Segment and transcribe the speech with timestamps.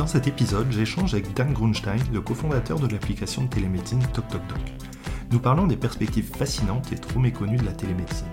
[0.00, 4.58] Dans cet épisode, j'échange avec Dan Grunstein, le cofondateur de l'application de télémédecine TokTokDoc.
[5.30, 8.26] Nous parlons des perspectives fascinantes et trop méconnues de la télémédecine.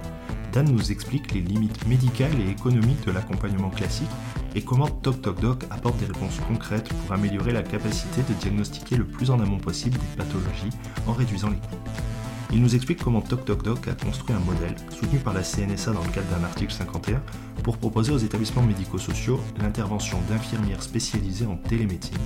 [0.53, 4.07] Dan nous explique les limites médicales et économiques de l'accompagnement classique
[4.55, 9.29] et comment TokTokDoc apporte des réponses concrètes pour améliorer la capacité de diagnostiquer le plus
[9.29, 10.69] en amont possible des pathologies
[11.05, 12.06] en réduisant les coûts.
[12.53, 16.09] Il nous explique comment TokTokDoc a construit un modèle, soutenu par la CNSA dans le
[16.09, 17.21] cadre d'un article 51,
[17.61, 22.17] pour proposer aux établissements médico-sociaux l'intervention d'infirmières spécialisées en télémédecine,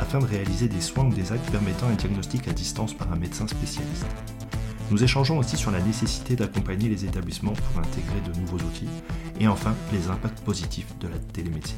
[0.00, 3.16] afin de réaliser des soins ou des actes permettant un diagnostic à distance par un
[3.16, 4.06] médecin spécialiste.
[4.90, 8.88] Nous échangeons aussi sur la nécessité d'accompagner les établissements pour intégrer de nouveaux outils,
[9.38, 11.76] et enfin les impacts positifs de la télémédecine.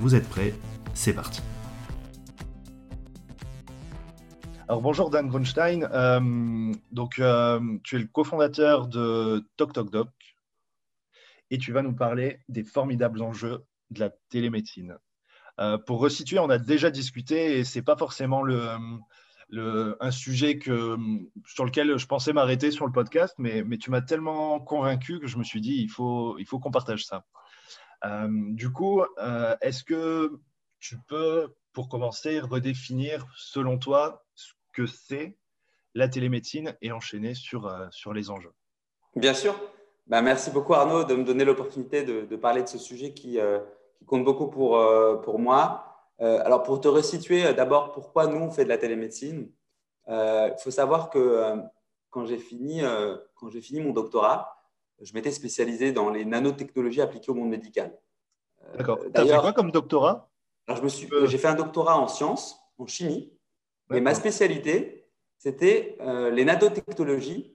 [0.00, 0.52] Vous êtes prêts?
[0.94, 1.42] C'est parti
[4.68, 6.72] bonjour Dan Grunstein, euh,
[7.20, 10.08] euh, tu es le cofondateur de TokTokDoc
[11.50, 14.98] et tu vas nous parler des formidables enjeux de la télémédecine.
[15.60, 21.96] Euh, pour resituer, on a déjà discuté et c'est pas forcément un sujet sur lequel
[21.96, 25.60] je pensais m'arrêter sur le podcast, mais, tu m'as tellement convaincu que je me suis
[25.60, 27.24] dit il faut qu'on partage ça.
[28.28, 29.04] du coup,
[29.60, 30.40] est-ce que
[30.80, 34.26] tu peux, pour commencer, redéfinir selon toi
[34.76, 35.38] que c'est
[35.94, 38.52] la télémédecine et enchaîner sur, euh, sur les enjeux.
[39.16, 39.58] Bien sûr.
[40.06, 43.58] Bah, merci beaucoup Arnaud de me donner l'opportunité de, parler de ce sujet qui, euh,
[43.98, 45.82] qui compte beaucoup pour, euh, pour moi.
[46.18, 49.50] alors pour te resituer, d'abord pourquoi nous on fait de la télémédecine?
[50.08, 51.58] Il faut savoir que
[52.10, 52.82] quand j'ai fini,
[53.60, 54.38] fini mon doctorat,
[55.00, 57.98] je m'étais spécialisé dans les nanotechnologies appliquées au monde médical.
[58.78, 58.98] D'accord.
[59.14, 60.30] Tu as fait quoi comme doctorat?
[60.68, 63.35] Alors, J'ai fait un doctorat en sciences, en chimie,
[63.94, 65.06] et ma spécialité,
[65.38, 67.54] c'était euh, les nanotechnologies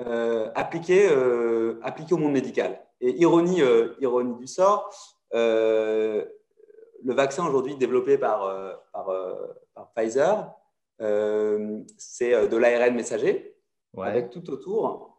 [0.00, 2.80] euh, appliquées, euh, appliquées, au monde médical.
[3.00, 3.60] Et ironie,
[4.00, 4.90] ironie du sort,
[5.32, 6.24] le
[7.04, 10.50] vaccin aujourd'hui développé par, par, Pfizer,
[11.98, 13.56] c'est de l'ARN messager,
[13.98, 15.18] avec tout autour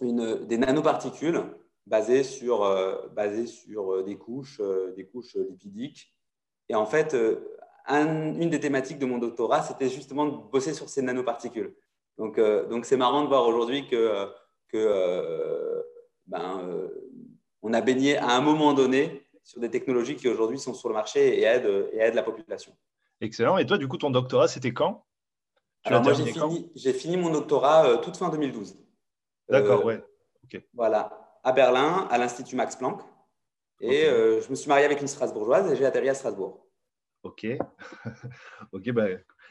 [0.00, 1.42] une, des nanoparticules
[1.86, 2.68] basées sur,
[3.12, 4.60] basées sur des, couches,
[4.96, 6.12] des couches lipidiques.
[6.68, 7.14] Et en fait,
[7.88, 11.74] une des thématiques de mon doctorat, c'était justement de bosser sur ces nanoparticules.
[12.18, 14.26] Donc, euh, donc c'est marrant de voir aujourd'hui que,
[14.68, 15.82] que euh,
[16.26, 16.88] ben, euh,
[17.62, 20.94] on a baigné à un moment donné sur des technologies qui aujourd'hui sont sur le
[20.94, 22.72] marché et aident, et aident la population.
[23.20, 23.58] Excellent.
[23.58, 25.04] Et toi, du coup, ton doctorat, c'était quand?
[25.86, 28.78] J'ai fini, fini, mon doctorat toute fin 2012.
[29.50, 30.02] D'accord, ouais.
[30.72, 33.02] Voilà, à Berlin, à l'Institut Max Planck.
[33.80, 36.63] Et je me suis marié avec une Strasbourgeoise et j'ai atterri à Strasbourg.
[37.24, 37.46] Ok,
[38.72, 39.06] ok, bah,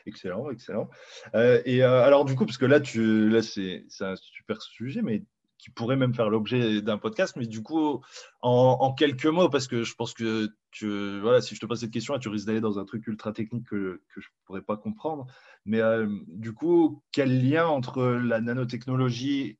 [0.05, 0.89] excellent, excellent.
[1.33, 5.01] Euh, et euh, alors du coup, parce que là, tu, là c'est, un super sujet,
[5.01, 5.23] mais
[5.57, 8.03] qui pourrait même faire l'objet d'un podcast, mais du coup,
[8.41, 11.91] en, quelques mots, parce que je pense que tu, voilà, si je te pose cette
[11.91, 15.25] question, tu risques d'aller dans un truc ultra technique que, je ne pourrais pas comprendre.
[15.65, 19.57] Mais euh, du coup, quel lien entre la nanotechnologie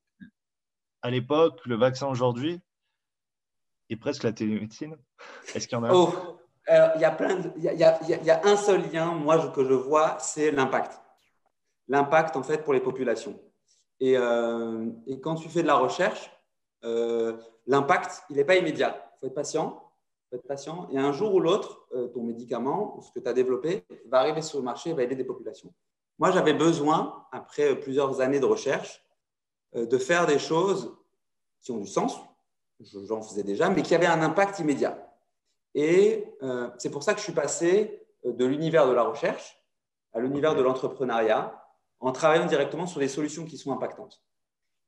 [1.02, 2.60] à l'époque, le vaccin aujourd'hui,
[3.90, 4.98] et presque la télémédecine?
[5.56, 6.38] Est-ce qu'il y en a oh
[6.70, 11.00] il y, a un seul lien, moi, que je vois, c'est l'impact.
[11.88, 13.40] L'impact, en fait, pour les populations.
[14.00, 14.90] Et, euh,
[15.22, 16.32] quand tu fais de la recherche,
[16.84, 17.38] euh,
[17.68, 18.96] l'impact, il n'est pas immédiat.
[19.16, 19.92] Il faut être patient.
[20.30, 20.88] Faut être patient.
[20.92, 24.42] Et un jour ou l'autre, euh, ton médicament, ce que tu as développé, va arriver
[24.42, 25.74] sur le marché et va aider des populations.
[26.20, 29.04] Moi, j'avais besoin, après plusieurs années de recherche,
[29.74, 30.96] de faire des choses
[31.62, 32.20] qui ont du sens.
[32.80, 35.13] J'en faisais déjà, mais qui avaient un impact immédiat.
[35.76, 39.60] Et euh, c'est pour ça que je suis passé euh, de l'univers de la recherche
[40.14, 41.60] à l'univers de l'entrepreneuriat
[42.00, 44.22] en travaillant directement sur des solutions qui sont impactantes.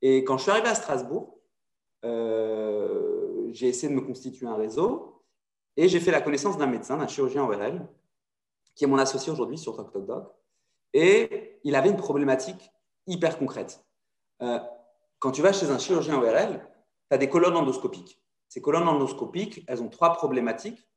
[0.02, 1.40] Et quand je suis arrivé à Strasbourg,
[2.04, 5.24] euh, j'ai essayé de me constituer un réseau
[5.78, 7.88] et j'ai fait la connaissance d'un médecin, d'un chirurgien ORL,
[8.76, 10.32] qui est mon associé aujourd'hui sur TokTokDoc.
[10.94, 12.72] Et il avait une problématique
[13.08, 13.84] hyper concrète.
[15.20, 16.60] quand tu vas chez un chirurgien ORL,
[17.10, 18.22] tu as des colonnes endoscopiques.
[18.50, 20.88] Ces colonnes endoscopiques, elles ont trois problématiques.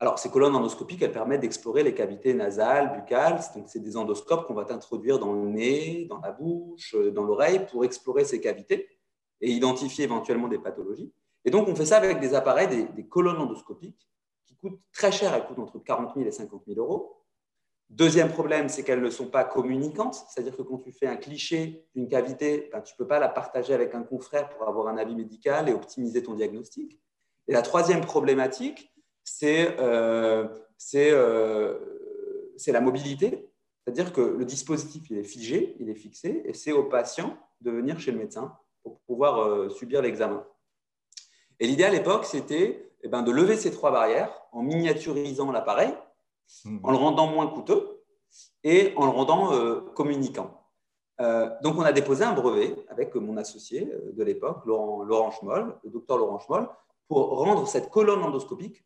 [0.00, 3.40] Alors, ces colonnes endoscopiques, elles permettent d'explorer les cavités nasales, buccales.
[3.54, 7.24] Donc, c'est des endoscopes qu'on va introduire dans le nez, dans la bouche, euh, dans
[7.24, 8.88] l'oreille pour explorer ces cavités
[9.40, 11.12] et identifier éventuellement des pathologies.
[11.44, 14.08] Et donc, on fait ça avec des appareils, des, colonnes endoscopiques
[14.46, 17.21] qui coûtent très cher, elles coûtent entre 40 000 et 50 000 euros.
[17.92, 21.84] Deuxième problème, c'est qu'elles ne sont pas communicantes, c'est-à-dire que quand tu fais un cliché
[21.94, 24.96] d'une cavité, ben, tu ne peux pas la partager avec un confrère pour avoir un
[24.96, 26.98] avis médical et optimiser ton diagnostic.
[27.48, 28.94] Et la troisième problématique,
[29.24, 30.48] c'est euh,
[30.94, 31.78] euh,
[32.66, 33.50] la mobilité,
[33.84, 37.72] c'est-à-dire que le dispositif il est figé, il est fixé, et c'est au patient de
[37.72, 40.46] venir chez le médecin pour pouvoir euh, subir l'examen.
[41.60, 45.92] Et l'idée à l'époque, c'était eh ben, de lever ces trois barrières en miniaturisant l'appareil.
[46.82, 48.02] En le rendant moins coûteux
[48.64, 50.58] et en le rendant euh, communicant.
[51.20, 55.90] Euh, donc, on a déposé un brevet avec mon associé de l'époque, Laurent, Schmoll, le
[55.90, 56.68] docteur Laurent Schmoll,
[57.08, 58.84] pour rendre cette colonne endoscopique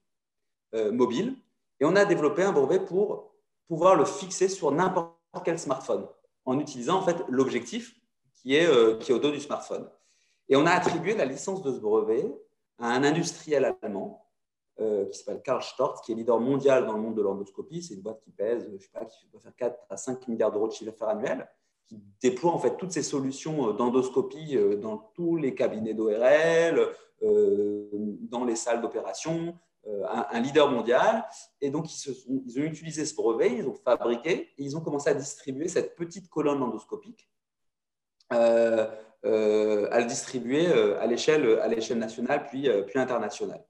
[0.75, 1.37] mobile.
[1.81, 3.33] Et on a développé un brevet pour
[3.69, 5.15] pouvoir le fixer sur n'importe
[5.45, 6.07] quel smartphone
[6.45, 7.95] en utilisant en fait l'objectif
[8.35, 9.89] qui est, euh, qui est au dos du smartphone.
[10.49, 12.25] Et on a attribué la licence de ce brevet
[12.79, 14.26] à un industriel allemand
[14.81, 17.83] euh, qui s'appelle Karl Storz, qui est leader mondial dans le monde de l'endoscopie.
[17.83, 20.53] C'est une boîte qui pèse, je sais pas, qui peut faire 4 à 5 milliards
[20.53, 21.49] d'euros de chiffre d'affaires annuel,
[21.87, 26.93] qui déploie en fait toutes ces solutions euh, d'endoscopie dans tous les cabinets d'ORL,
[27.23, 29.55] dans les salles d'opération,
[29.89, 31.25] euh, un, leader mondial.
[31.61, 35.15] Et donc, ils, ont utilisé ce brevet, ils ont fabriqué et ils ont commencé à
[35.15, 37.31] distribuer cette petite colonne endoscopique,
[38.33, 38.89] euh,
[39.25, 43.65] euh, à le distribuer à l'échelle nationale puis, puis internationale.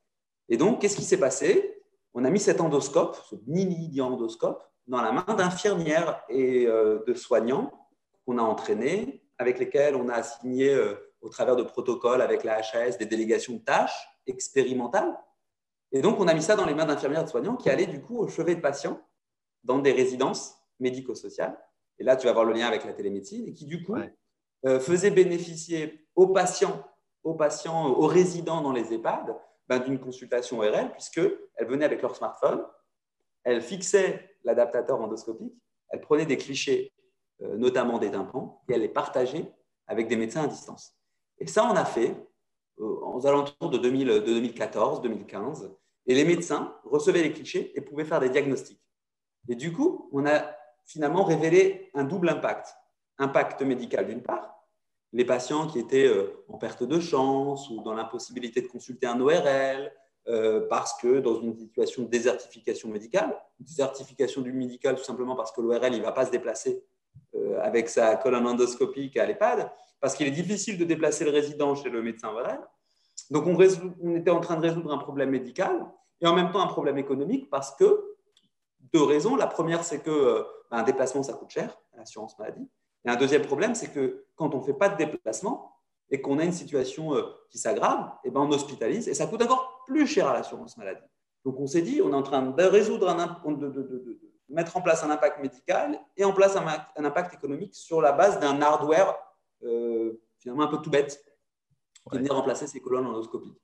[0.48, 1.82] Et donc, qu'est-ce qui s'est passé?
[2.14, 7.72] On a mis cet endoscope, ce mini endoscope, dans la main d'infirmières et de soignants
[8.24, 10.74] qu'on a entraînés, avec lesquels on a assigné
[11.20, 15.18] au travers de protocoles avec la HAS des délégations de tâches expérimentales.
[15.92, 17.86] Et donc, on a mis ça dans les mains d'infirmières et de soignants qui allaient
[17.86, 19.00] du coup au chevet de patients
[19.64, 21.58] dans des résidences médico-sociales.
[21.98, 23.96] Et là, tu vas voir le lien avec la télémédecine et qui du coup
[24.66, 26.84] euh, faisaient bénéficier aux patients,
[27.22, 29.34] aux patients, aux résidents dans les EHPAD
[29.68, 32.64] ben, d'une consultation ORL puisqu'elles venaient avec leur smartphone,
[33.44, 35.54] elles fixaient l'adaptateur endoscopique,
[35.90, 36.92] elles prenaient des clichés,
[37.42, 39.52] euh, notamment des tympans, et elles les partageaient
[39.86, 40.96] avec des médecins à distance.
[41.38, 42.16] Et ça, on a fait
[42.80, 45.72] euh, aux alentours de, 2014, 2015.
[46.06, 48.80] Et les médecins recevaient les clichés et pouvaient faire des diagnostics.
[49.48, 50.54] Et du coup, on a
[50.84, 52.74] finalement révélé un double impact.
[53.18, 54.55] Impact médical d'une part,
[55.16, 59.20] les patients qui étaient euh, en perte de chance ou dans l'impossibilité de consulter un
[59.20, 59.90] ORL,
[60.28, 65.52] euh, parce que dans une situation de désertification médicale, désertification du médical tout simplement parce
[65.52, 66.84] que l'ORL ne va pas se déplacer
[67.62, 69.70] avec sa colonne endoscopique à l'EHPAD,
[70.00, 72.60] parce qu'il est difficile de déplacer le résident chez le médecin ORL.
[73.30, 75.86] Donc, on, était en train de résoudre un problème médical
[76.20, 78.16] et en même temps un problème économique parce que
[78.92, 79.36] deux raisons.
[79.36, 82.68] La première, c'est que euh, ben, un déplacement, ça coûte cher, l'assurance maladie.
[83.06, 85.72] Et un deuxième problème, c'est que quand on ne fait pas de déplacement
[86.10, 89.26] et qu'on a une situation euh, qui s'aggrave, et eh ben, on hospitalise et ça
[89.26, 91.06] coûte encore plus cher à l'assurance maladie.
[91.44, 94.82] Donc, on s'est dit, on est en train de résoudre, un, de, de, mettre en
[94.82, 98.60] place un impact médical et en place un, un impact économique sur la base d'un
[98.60, 99.16] hardware
[99.62, 101.20] euh, finalement un peu tout bête
[102.10, 103.60] qui venait remplacer ces colonnes endoscopiques.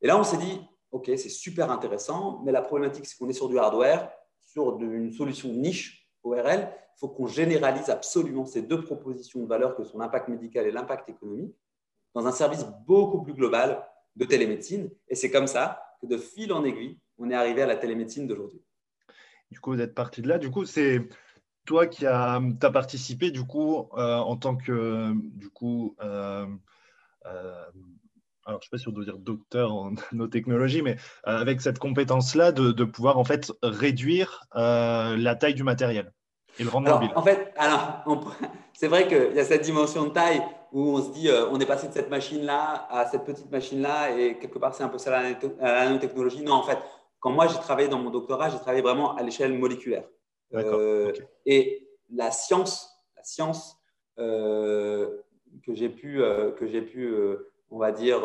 [0.00, 0.60] Et là, on s'est dit,
[0.90, 5.12] OK, c'est super intéressant, mais la problématique, c'est qu'on est sur du hardware, sur une
[5.12, 6.68] solution niche ORL.
[6.96, 10.70] Il faut qu'on généralise absolument ces deux propositions de valeur que sont l'impact médical et
[10.70, 11.56] l'impact économique
[12.14, 13.84] dans un service beaucoup plus global
[14.16, 14.90] de télémédecine.
[15.08, 18.26] Et c'est comme ça que de fil en aiguille, on est arrivé à la télémédecine
[18.26, 18.62] d'aujourd'hui.
[19.50, 20.38] Du coup, vous êtes parti de là.
[20.38, 21.08] Du coup, c'est
[21.64, 22.40] toi qui as,
[22.72, 26.46] participé du coup euh, en tant que du coup euh,
[27.26, 27.64] euh,
[28.46, 31.78] alors je ne sais pas si on doit dire docteur en nanotechnologie, mais avec cette
[31.78, 36.12] compétence-là de, pouvoir en fait réduire la taille du matériel
[36.58, 37.16] et le rendre alors, mobile.
[37.16, 38.34] En fait, alors
[38.72, 40.42] c'est vrai qu'il y a cette dimension de taille
[40.72, 44.38] où on se dit on est passé de cette machine-là à cette petite machine-là et
[44.38, 46.42] quelque part c'est un peu ça la nanotechnologie.
[46.42, 46.78] Non, en fait,
[47.20, 50.04] quand moi j'ai travaillé dans mon doctorat, j'ai travaillé vraiment à l'échelle moléculaire.
[50.54, 51.12] Euh,
[51.46, 53.76] et la science, la science
[54.18, 55.22] euh,
[55.64, 57.14] que j'ai pu, euh, que j'ai pu
[57.70, 58.22] on va dire,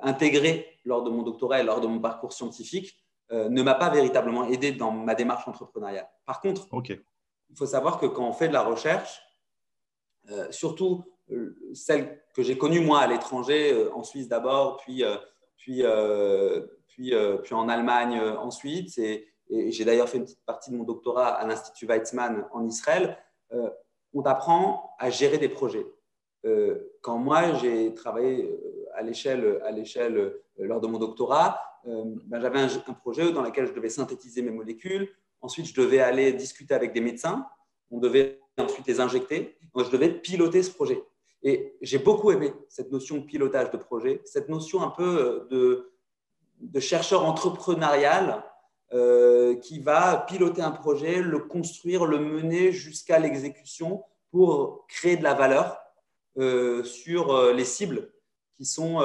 [0.00, 2.96] intégrer lors de mon doctorat et lors de mon parcours scientifique
[3.30, 6.08] ne m'a pas véritablement aidé dans ma démarche entrepreneuriale.
[6.24, 6.68] Par contre,
[7.50, 9.22] il faut savoir que quand on fait de la recherche,
[10.50, 11.04] surtout
[11.72, 15.04] celle que j'ai connue moi à l'étranger, en Suisse d'abord, puis,
[15.56, 15.82] puis,
[16.88, 17.12] puis,
[17.42, 21.46] puis en Allemagne ensuite, et j'ai d'ailleurs fait une petite partie de mon doctorat à
[21.46, 23.18] l'Institut Weizmann en Israël,
[23.52, 23.70] euh,
[24.12, 25.86] on apprend à gérer des projets.
[26.44, 32.92] Euh, quand moi, j'ai travaillé euh, à l'échelle, lors de mon doctorat, ben, j'avais un,
[32.94, 35.08] projet dans lequel je devais synthétiser mes molécules.
[35.46, 37.46] Ensuite, je devais aller discuter avec des médecins.
[37.90, 39.56] On devait ensuite les injecter.
[39.74, 41.02] Moi, je devais piloter ce projet.
[41.42, 45.92] Et j'ai beaucoup aimé cette notion de pilotage de projet, cette notion un peu de
[46.60, 48.44] de chercheur entrepreneurial
[48.92, 55.24] euh, qui va piloter un projet, le construire, le mener jusqu'à l'exécution pour créer de
[55.24, 55.78] la valeur
[56.38, 58.12] euh, sur euh, les cibles
[58.54, 59.00] qui sont,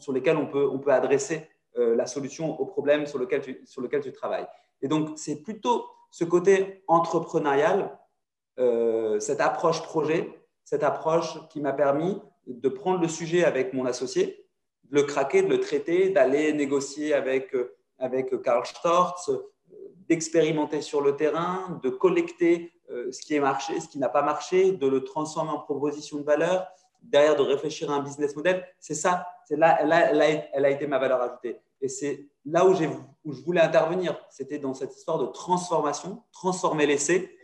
[0.00, 4.02] sur lesquelles on peut, on peut adresser la solution au problème sur lequel sur lequel
[4.02, 4.46] tu travailles.
[4.82, 7.98] Et donc, c'est plutôt ce côté entrepreneurial,
[9.20, 14.46] cette approche projet, cette approche qui m'a permis de prendre le sujet avec mon associé,
[14.84, 17.54] de le craquer, de le traiter, d'aller négocier avec
[17.98, 19.30] avec Karl Storz,
[20.08, 24.22] d'expérimenter sur le terrain, de collecter euh, ce qui est marché, ce qui n'a pas
[24.22, 26.66] marché, de le transformer en proposition de valeur,
[27.02, 28.66] derrière de réfléchir à un business model.
[28.80, 31.56] C'est ça, c'est là, elle a été ma valeur ajoutée.
[31.80, 32.74] Et c'est là où,
[33.24, 34.14] où, je voulais intervenir.
[34.28, 37.34] C'était dans cette histoire de transformation, transformer l'essai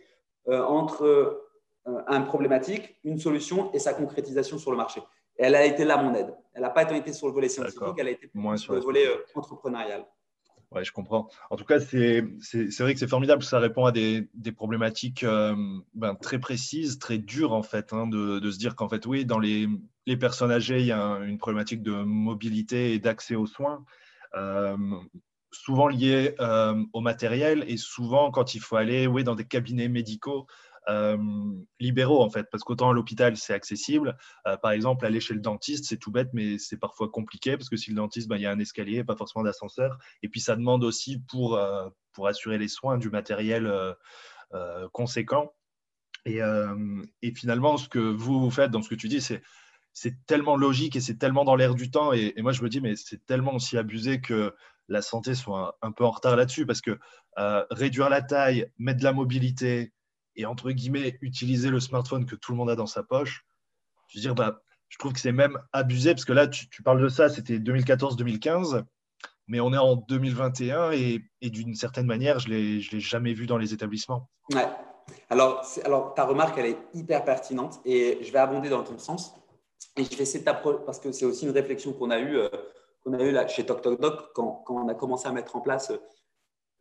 [0.47, 5.01] euh, entre euh, un problématique, une solution et sa concrétisation sur le marché.
[5.39, 6.31] Et elle a été là mon aide.
[6.53, 10.05] Elle n'a pas été sur le volet scientifique, elle a été sur le volet entrepreneurial.
[10.71, 11.27] Ouais, je comprends.
[11.49, 12.21] En tout cas, c'est
[12.79, 13.41] vrai que c'est formidable.
[13.41, 15.55] Ça répond à des, des problématiques euh,
[15.95, 19.25] ben, très précises, très dures, en fait, hein, de, de, se dire qu'en fait, oui,
[19.25, 19.67] dans les,
[20.05, 23.85] les, personnes âgées, il y a une problématique de mobilité et d'accès aux soins,
[24.35, 24.77] euh,
[25.51, 29.87] souvent liée euh, au matériel et souvent quand il faut aller oui, dans des cabinets
[29.87, 30.47] médicaux
[30.89, 31.17] euh,
[31.79, 34.17] libéraux en fait, parce qu'autant à l'hôpital c'est accessible.
[34.61, 37.77] Par exemple, aller chez le dentiste, c'est tout bête, mais c'est parfois compliqué parce que
[37.77, 40.55] si le dentiste, ben, il y a un escalier, pas forcément d'ascenseur, et puis ça
[40.55, 41.59] demande aussi pour,
[42.13, 43.71] pour assurer les soins du matériel
[44.91, 45.53] conséquent.
[46.25, 46.39] Et,
[47.21, 49.41] et, finalement, ce que vous, vous faites dans ce que tu dis, c'est
[49.95, 52.13] c'est tellement logique et c'est tellement dans l'air du temps.
[52.13, 54.53] Et, moi, je me dis, mais c'est tellement aussi abusé que
[54.89, 56.99] la santé soit un, peu en retard là-dessus parce que
[57.71, 59.93] réduire la taille, mettre de la mobilité,
[60.35, 63.45] et entre guillemets utiliser le smartphone que tout le monde a dans sa poche,
[64.09, 67.01] je veux dire, bah, je trouve que c'est même abusé parce que là, tu, parles
[67.01, 68.83] de ça, c'était 2014-2015,
[69.47, 73.57] mais on est en 2021 et, d'une certaine manière, je ne l'ai jamais vu dans
[73.57, 74.29] les établissements.
[74.53, 74.67] Ouais.
[75.29, 79.35] Alors, alors, ta remarque, elle est hyper pertinente et je vais abonder dans ton sens.
[79.97, 82.49] Et je vais essayer de parce que c'est aussi une réflexion qu'on a eue, euh,
[83.05, 85.93] a là, chez TokTokDoc quand, quand, on a commencé à mettre en place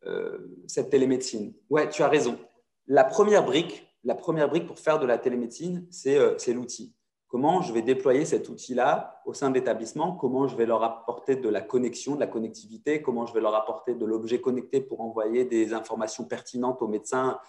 [0.06, 1.54] euh, cette télémédecine.
[1.70, 2.38] Ouais, tu as raison
[2.86, 6.94] la première brique, la première brique pour faire de la télémédecine, euh, c'est l'outil.
[7.28, 10.12] Comment je vais déployer cet outil-là au sein de l'établissement?
[10.16, 13.00] Comment je vais leur apporter de la connexion, de la connectivité?
[13.00, 17.40] Comment je vais leur apporter de l'objet connecté pour envoyer des informations pertinentes au médecin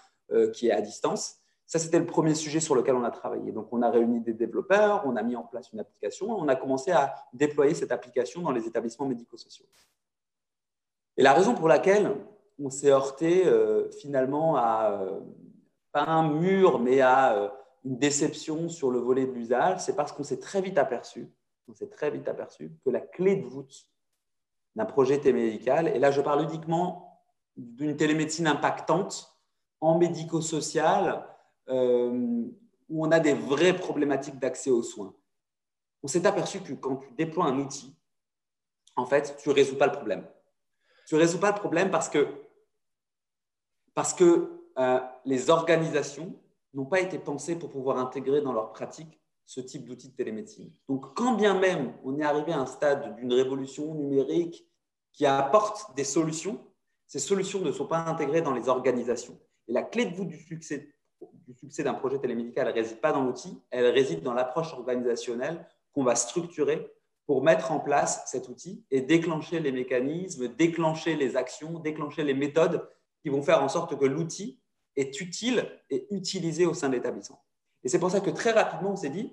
[0.54, 1.45] qui est à distance?
[1.68, 3.52] Ça, c'était le premier sujet sur lequel on a travaillé.
[3.52, 6.56] Donc, on a réuni des développeurs, on a mis en place une application, on a
[6.56, 9.66] commencé à déployer cette application dans les établissements médico-sociaux.
[11.18, 12.16] Et la raison pour laquelle
[12.60, 15.20] on s'est heurté euh, finalement à, euh,
[15.92, 17.50] pas un mur, mais à euh,
[17.84, 21.32] une déception sur le volet de l'usage, c'est parce qu'on s'est très vite aperçu,
[21.68, 23.88] on s'est très vite aperçu que la clé de voûte
[24.76, 27.22] d'un projet télémédical, et là je parle uniquement
[27.56, 29.40] d'une télémédecine impactante
[29.80, 31.26] en médico-social,
[31.68, 35.14] où on a des vraies problématiques d'accès aux soins.
[36.04, 37.96] On s'est aperçu que quand tu déploies un outil,
[38.96, 40.26] en fait, tu ne résous pas le problème.
[41.08, 42.28] Tu ne résous pas le problème parce que
[43.94, 46.38] parce que euh, les organisations
[46.74, 50.72] n'ont pas été pensées pour pouvoir intégrer dans leur pratique ce type d'outil de télémédecine.
[50.90, 54.68] Donc, quand bien même on est arrivé à un stade d'une révolution numérique
[55.14, 56.60] qui apporte des solutions,
[57.08, 59.40] ces solutions ne sont pas intégrées dans les organisations.
[59.68, 60.94] Et la clé de voûte du succès,
[61.48, 65.66] du succès d'un projet télémédical ne réside pas dans l'outil, elle réside dans l'approche organisationnelle
[65.94, 66.92] qu'on va structurer
[67.26, 72.34] pour mettre en place cet outil et déclencher les mécanismes, déclencher les actions, déclencher les
[72.34, 72.88] méthodes
[73.22, 74.60] qui vont faire en sorte que l'outil
[74.96, 77.44] est utile et utilisé au sein de l'établissement.
[77.84, 79.32] Et c'est pour ça que très rapidement, on s'est dit,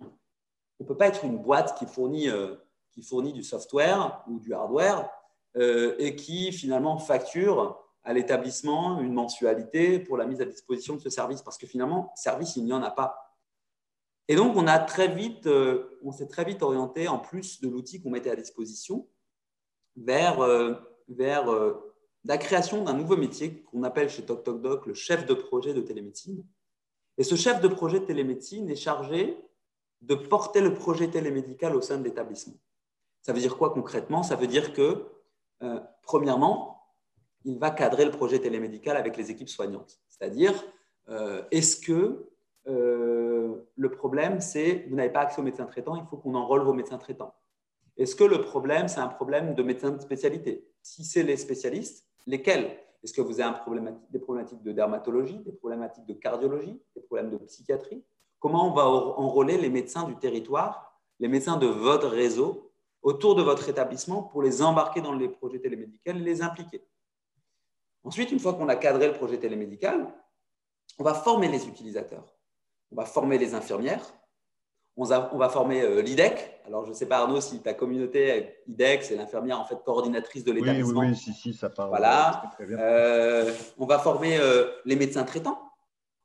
[0.81, 2.57] on ne peut pas être une boîte qui fournit, euh,
[2.91, 5.09] qui fournit du software ou du hardware
[5.57, 11.01] euh, et qui finalement facture à l'établissement une mensualité pour la mise à disposition de
[11.01, 13.37] ce service, parce que finalement, service, il n'y en a pas.
[14.29, 17.69] Et donc, on a très vite, euh, on s'est très vite orienté, en plus de
[17.69, 19.09] l'outil qu'on mettait à disposition,
[19.97, 20.39] vers,
[21.09, 21.45] vers
[22.25, 26.45] la création d'un nouveau métier qu'on appelle chez TokTokDoc le chef de projet de télémédecine.
[27.19, 29.37] Et ce chef de projet de télémédecine est chargé
[30.01, 32.59] de porter le projet télémédical au sein de l'établissement.
[33.23, 34.23] Ça veut dire quoi concrètement?
[34.23, 35.07] Ça veut dire que,
[35.63, 36.72] euh, premièrement,
[37.45, 40.01] il va cadrer le projet télémédical avec les équipes soignantes.
[40.09, 40.55] C'est-à-dire,
[41.09, 42.29] euh, est-ce que
[42.69, 46.63] euh, le problème, c'est vous n'avez pas accès aux médecins traitants, il faut qu'on enrôle
[46.63, 47.35] vos médecins traitants
[47.97, 50.65] Est-ce que le problème, c'est un problème de médecins de spécialité?
[50.83, 52.79] Si c'est les spécialistes, Lesquels?
[53.03, 53.57] Est-ce que vous avez
[54.11, 58.05] des problématiques de dermatologie, des problématiques de cardiologie, des problèmes de psychiatrie?
[58.39, 62.71] Comment on va enrôler les médecins du territoire, les médecins de votre réseau
[63.03, 66.85] autour de votre établissement pour les embarquer dans les projets télémédicaux et les impliquer?
[68.05, 70.13] Ensuite, une fois qu'on a cadré le projet télémédical,
[70.99, 72.37] on va former les utilisateurs.
[72.91, 74.13] On va former les infirmières.
[74.97, 76.61] On va, former euh, l'IDEC.
[76.67, 80.45] Alors, je ne sais pas, Arnaud, si ta communauté IDEC, c'est l'infirmière en fait coordinatrice
[80.45, 81.01] de l'établissement.
[81.01, 81.89] Oui, oui, si, si, ça parle.
[81.89, 82.43] Voilà.
[82.61, 85.59] Euh, on va former euh, les médecins traitants.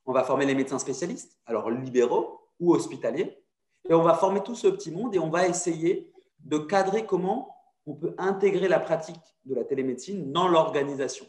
[0.05, 3.41] On va former les médecins spécialistes, alors libéraux ou hospitaliers.
[3.89, 7.55] Et on va former tout ce petit monde et on va essayer de cadrer comment
[7.85, 11.25] on peut intégrer la pratique de la télémédecine dans l'organisation.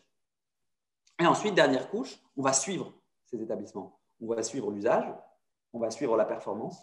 [1.21, 2.93] Et ensuite, dernière couche, on va suivre
[3.25, 3.99] ces établissements.
[4.21, 5.07] On va suivre l'usage,
[5.73, 6.83] on va suivre la performance,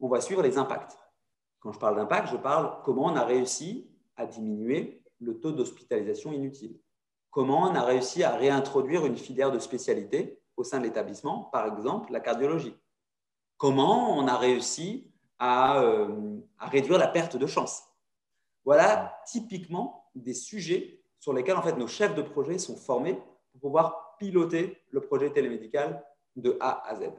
[0.00, 0.96] on va suivre les impacts.
[1.60, 6.32] Quand je parle d'impact, je parle comment on a réussi à diminuer le taux d'hospitalisation
[6.32, 6.78] inutile.
[7.30, 11.66] Comment on a réussi à réintroduire une filière de spécialité au sein de l'établissement, par
[11.66, 12.76] exemple la cardiologie.
[13.56, 17.82] Comment on a réussi à, euh, à réduire la perte de chance.
[18.64, 23.20] Voilà typiquement des sujets sur lesquels en fait, nos chefs de projet sont formés
[23.52, 26.02] pour pouvoir piloter le projet télémédical
[26.36, 27.10] de A à Z.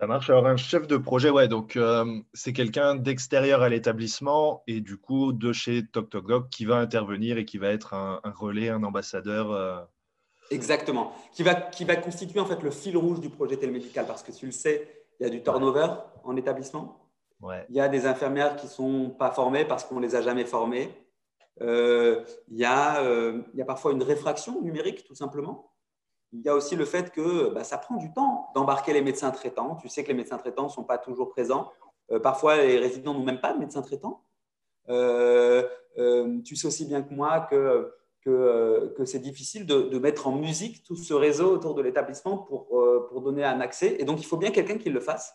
[0.00, 0.30] Ça marche.
[0.30, 4.96] Alors, un chef de projet, ouais, donc euh, c'est quelqu'un d'extérieur à l'établissement et du
[4.96, 9.50] coup de chez TokTokDoc qui va intervenir et qui va être un, relais, un ambassadeur.
[9.50, 9.80] Euh.
[10.52, 11.12] Exactement.
[11.32, 14.30] Qui va, qui va constituer en fait le fil rouge du projet télémédical parce que
[14.30, 15.88] tu le sais, il y a du turnover
[16.22, 16.96] en établissement.
[17.40, 17.66] Ouais.
[17.68, 20.22] Il y a des infirmières qui ne sont pas formées parce qu'on ne les a
[20.22, 20.90] jamais formées.
[21.60, 25.72] Euh, il, y a, euh, il y a parfois une réfraction numérique, tout simplement.
[26.32, 29.30] Il y a aussi le fait que bah, ça prend du temps d'embarquer les médecins
[29.30, 29.76] traitants.
[29.76, 31.70] Tu sais que les médecins traitants ne sont pas toujours présents.
[32.10, 34.24] Euh, parfois, les résidents n'ont même pas de médecins traitants.
[34.86, 37.92] tu sais aussi bien que moi que,
[39.04, 43.60] c'est difficile de, mettre en musique tout ce réseau autour de l'établissement pour donner un
[43.60, 43.96] accès.
[43.98, 45.34] Et donc, il faut bien quelqu'un qui le fasse.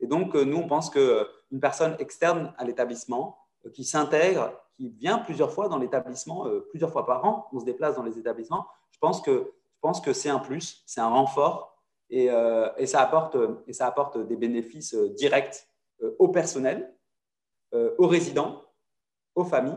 [0.00, 3.38] Et donc, nous, on pense qu'une personne externe à l'établissement
[3.72, 7.66] qui s'intègre, qui vient plusieurs fois dans l'établissement, euh, plusieurs fois par an, on se
[7.66, 11.78] déplace dans les établissements, je pense que, pense que c'est un plus, c'est un renfort
[12.08, 15.66] et, euh, et, ça apporte, et ça apporte des bénéfices euh, directs
[16.18, 16.96] au personnel,
[17.98, 18.62] aux résidents,
[19.34, 19.76] aux familles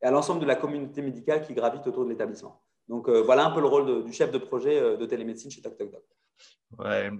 [0.00, 2.62] et à l'ensemble de la communauté médicale qui gravite autour de l'établissement.
[2.86, 6.04] Donc voilà un peu le rôle du chef de projet de télémédecine chez TokTokDoc.
[6.78, 7.10] Ouais,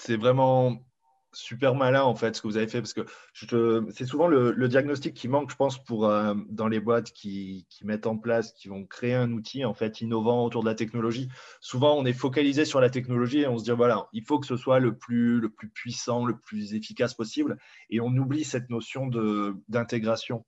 [0.00, 0.78] c'est vraiment
[1.32, 3.06] super malin en fait ce que vous avez fait parce que
[3.92, 8.06] c'est souvent le, diagnostic qui manque je pense pour euh, dans les boîtes qui, mettent
[8.06, 11.28] en place qui vont créer un outil en fait innovant autour de la technologie.
[11.60, 14.46] Souvent on est focalisé sur la technologie et on se dit voilà il faut que
[14.46, 17.58] ce soit le plus le plus puissant le plus efficace possible
[17.90, 20.44] et on oublie cette notion de d'intégration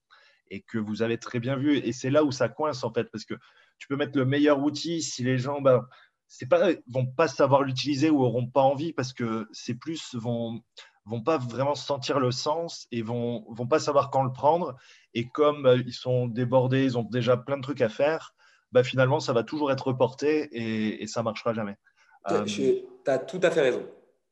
[0.51, 3.11] et que vous avez très bien vu et c'est là où ça coince en fait
[3.11, 3.35] parce que
[3.79, 5.87] tu peux mettre le meilleur outil si les gens ben,
[6.33, 10.63] c'est pas vont pas savoir l'utiliser ou auront pas envie parce que c'est plus vont
[11.05, 14.75] vont pas vraiment sentir le sens et vont vont pas savoir quand le prendre
[15.13, 18.35] et comme euh, ils sont débordés, ils ont déjà plein de trucs à faire,
[18.73, 21.77] bah finalement ça va toujours être reporté et, et ça marchera jamais.
[22.47, 23.87] Tu as tout à fait raison.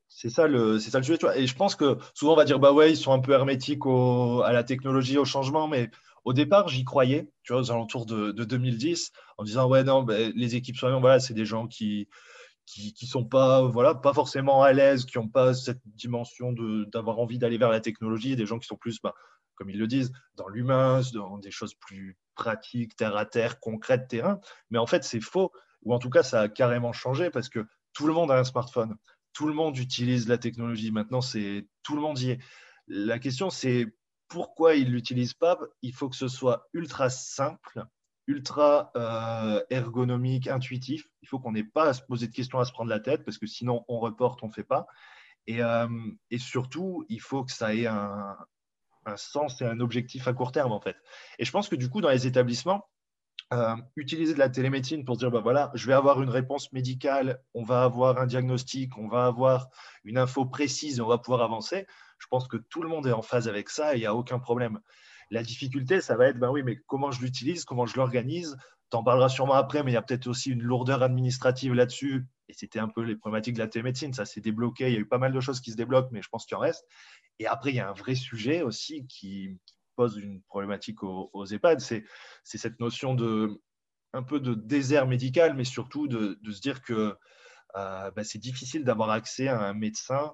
[0.08, 1.18] C'est ça le c'est ça le sujet.
[1.36, 3.84] Et je pense que souvent on va dire bah ouais ils sont un peu hermétiques
[3.84, 5.90] à la technologie, au changement, mais
[6.24, 10.56] au départ, j'y croyais, tu vois, aux alentours de, 2010, en disant ouais non, les
[10.56, 12.08] équipes soignantes, voilà, c'est des gens qui
[12.66, 16.54] qui, sont pas voilà pas forcément à l'aise, qui n'ont pas cette dimension
[16.92, 19.12] d'avoir envie d'aller vers la technologie, des gens qui sont plus, ben,
[19.56, 24.08] comme ils le disent, dans l'humain, dans des choses plus pratiques, terre à terre, concrètes,
[24.08, 24.40] terrain.
[24.70, 25.52] Mais en fait, c'est faux,
[25.82, 28.44] ou en tout cas, ça a carrément changé parce que tout le monde a un
[28.44, 28.96] smartphone,
[29.32, 30.92] tout le monde utilise la technologie.
[30.92, 32.38] Maintenant, c'est tout le monde y est.
[32.86, 33.86] La question, c'est
[34.30, 37.84] pourquoi ils ne l'utilisent pas Il faut que ce soit ultra simple,
[38.26, 41.06] ultra euh, ergonomique, intuitif.
[41.20, 43.24] Il faut qu'on n'ait pas à se poser de questions, à se prendre la tête,
[43.24, 44.86] parce que sinon on reporte, on ne fait pas.
[45.46, 45.88] Et, euh,
[46.30, 48.36] et, surtout, il faut que ça ait un,
[49.16, 50.96] sens et un objectif à court terme, en fait.
[51.40, 52.88] Et je pense que du coup, dans les établissements,
[53.52, 57.42] euh, utiliser de la télémédecine pour dire, bah voilà, je vais avoir une réponse médicale,
[57.54, 59.68] on va avoir un diagnostic, on va avoir
[60.04, 61.86] une info précise on va pouvoir avancer.
[62.18, 64.14] Je pense que tout le monde est en phase avec ça et il n'y a
[64.14, 64.78] aucun problème.
[65.30, 68.56] La difficulté, ça va être, ben oui, mais comment je l'utilise, comment je l'organise?
[68.90, 72.26] Tu en parleras sûrement après, mais il y a peut-être aussi une lourdeur administrative là-dessus.
[72.48, 74.12] Et c'était un peu les problématiques de la télémédecine.
[74.12, 74.88] Ça s'est débloqué.
[74.88, 76.56] Il y a eu pas mal de choses qui se débloquent, mais je pense qu'il
[76.56, 76.84] en reste.
[77.38, 79.56] Et après, il y a un vrai sujet aussi qui,
[80.00, 81.78] pose une problématique aux, EHPAD.
[81.80, 82.04] C'est
[82.44, 83.60] cette notion de
[84.14, 87.14] un peu de désert médical, mais surtout de, se dire que
[87.76, 90.32] euh, ben, c'est difficile d'avoir accès à un médecin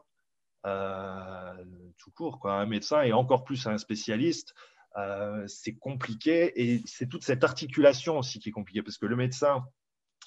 [0.67, 1.65] euh,
[1.99, 2.53] tout court, quoi.
[2.55, 4.55] un médecin et encore plus un spécialiste.
[4.99, 9.17] Euh, c'est compliqué et c'est toute cette articulation aussi qui est compliquée parce que le
[9.17, 9.65] médecin,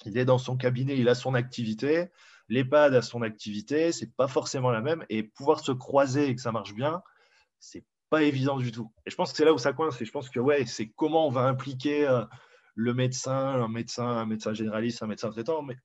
[0.04, 2.10] il est dans son cabinet, il a son activité,
[2.48, 6.42] l'EHPAD a son activité, c'est pas forcément la même et pouvoir se croiser et que
[6.42, 7.02] ça marche bien,
[7.58, 8.92] c'est pas évident du tout.
[9.06, 10.00] Et je pense que c'est là où ça coince.
[10.02, 12.24] Et je pense que ouais, c'est comment on va impliquer euh,
[12.74, 15.76] le médecin, un médecin, un médecin généraliste, un médecin traitant, mais,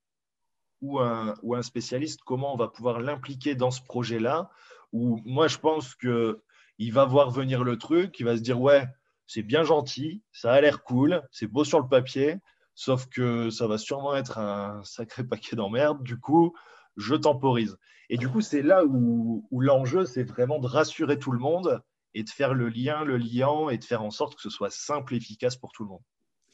[0.82, 4.50] ou, un, ou un spécialiste, comment on va pouvoir l'impliquer dans ce projet-là.
[4.92, 6.42] Où moi, je pense que
[6.78, 8.86] il va voir venir le truc, il va se dire ouais,
[9.28, 12.38] c'est bien gentil, ça a l'air cool, c'est beau sur le papier,
[12.74, 16.04] sauf que ça va sûrement être un sacré paquet d'emmerdes.
[16.04, 16.54] Du coup,
[16.98, 17.78] je temporise.
[18.10, 21.82] Et du coup, c'est là où, où l'enjeu, c'est vraiment de rassurer tout le monde
[22.16, 24.72] et de faire le lien, le liant et de faire en sorte que ce soit
[24.72, 26.02] simple et efficace pour tout le monde.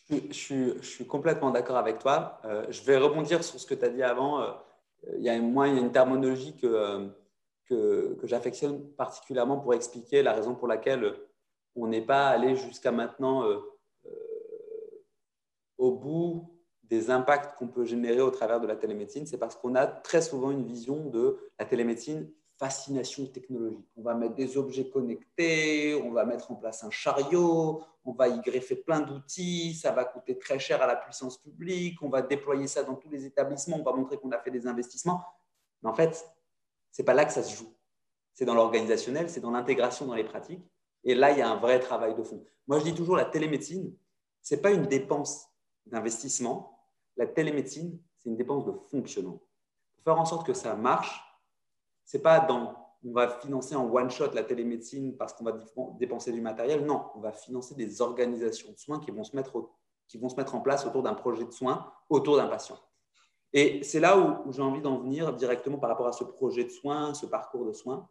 [0.10, 2.42] Je, suis, complètement d'accord avec toi.
[2.44, 4.42] Euh, je vais rebondir sur ce que tu as dit avant.
[4.42, 4.52] Euh,
[5.18, 7.08] il y a, moi, il y a une terminologie euh,
[7.66, 11.14] que, que j'affectionne particulièrement pour expliquer la raison pour laquelle
[11.76, 13.46] on n'est pas allé jusqu'à maintenant
[15.78, 19.26] au bout des impacts qu'on peut générer au travers de la télémédecine.
[19.26, 22.30] C'est parce qu'on a très souvent une vision de la télémédecine
[22.62, 23.88] fascination technologique.
[23.98, 28.28] On va mettre des objets connectés, on va mettre en place un chariot, on va
[28.28, 32.22] y greffer plein d'outils, ça va coûter très cher à la puissance publique, on va
[32.22, 35.24] déployer ça dans tous les établissements, on va montrer qu'on a fait des investissements.
[35.82, 36.24] Mais en fait,
[36.92, 37.74] ce n'est pas là que ça se joue.
[38.36, 40.64] C'est dans l'organisationnel, c'est dans l'intégration dans les pratiques.
[41.04, 42.46] Et là, il y a un vrai travail de fond.
[42.68, 43.92] Moi, je dis toujours, la télémédecine,
[44.44, 45.48] ce n'est pas une dépense
[45.88, 46.78] d'investissement.
[47.18, 49.42] La télémédecine, c'est une dépense de fonctionnement.
[49.96, 51.31] Pour faire en sorte que ça marche,
[52.06, 55.58] c'est pas dans on va financer en one shot la télémédecine parce qu'on va
[55.98, 56.86] dépenser du matériel.
[56.86, 59.70] Non, on va financer des organisations de soins qui vont se mettre,
[60.08, 62.78] qui vont se mettre en place autour d'un projet de soins, autour d'un patient.
[63.54, 66.70] Et c'est là où, j'ai envie d'en venir directement par rapport à ce projet de
[66.70, 68.08] soins, ce parcours de soins.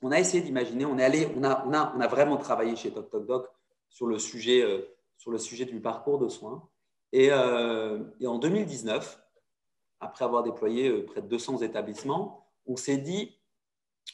[0.00, 2.74] On a essayé d'imaginer, on est allé, on a, on a, on a vraiment travaillé
[2.76, 3.48] chez Toc Toc Doc
[3.88, 4.82] sur le sujet, euh,
[5.16, 6.68] sur le sujet du parcours de soins.
[7.12, 9.20] Et, euh, en 2019,
[10.00, 13.38] après avoir déployé euh, près de 200 établissements, on s'est dit,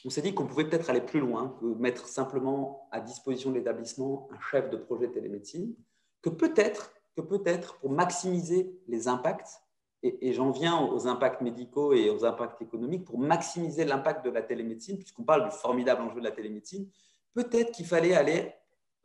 [0.05, 3.55] on s'est dit qu'on pouvait peut-être aller plus loin que mettre simplement à disposition de
[3.55, 5.75] l'établissement un chef de projet télémédecine,
[6.21, 9.61] que peut-être, que peut-être pour maximiser les impacts,
[10.01, 14.41] et, j'en viens aux impacts médicaux et aux impacts économiques, pour maximiser l'impact de la
[14.41, 16.89] télémédecine, puisqu'on parle du formidable enjeu de la télémédecine,
[17.33, 18.53] peut-être qu'il fallait aller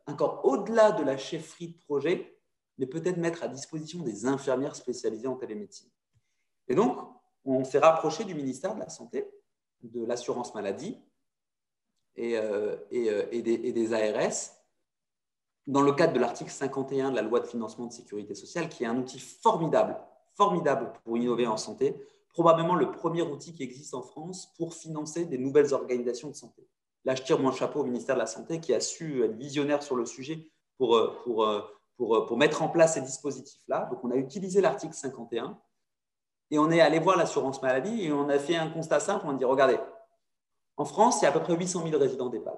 [0.07, 2.39] encore au-delà de la chefferie de projet,
[2.77, 5.89] mais peut-être mettre à disposition des infirmières spécialisées en télémédecine.
[6.67, 6.97] Et donc,
[7.45, 9.29] on s'est rapproché du ministère de la Santé,
[9.83, 10.99] de l'assurance maladie
[12.15, 14.51] et, euh, euh, des, ARS
[15.67, 18.83] dans le cadre de l'article 51 de la loi de financement de sécurité sociale, qui
[18.83, 19.97] est un outil formidable,
[20.35, 21.95] formidable pour innover en santé,
[22.29, 26.67] probablement le premier outil qui existe en France pour financer des nouvelles organisations de santé.
[27.03, 29.81] Là, je tire mon chapeau au ministère de la Santé qui a su être visionnaire
[29.83, 33.87] sur le sujet pour, euh, mettre en place ces dispositifs-là.
[33.91, 35.57] Donc, on a utilisé l'article 51
[36.51, 39.25] et on est allé voir l'assurance maladie et on a fait un constat simple.
[39.27, 39.79] On a dit, regardez,
[40.77, 42.57] en France, il y a à peu près 800 000 résidents d'EHPAD.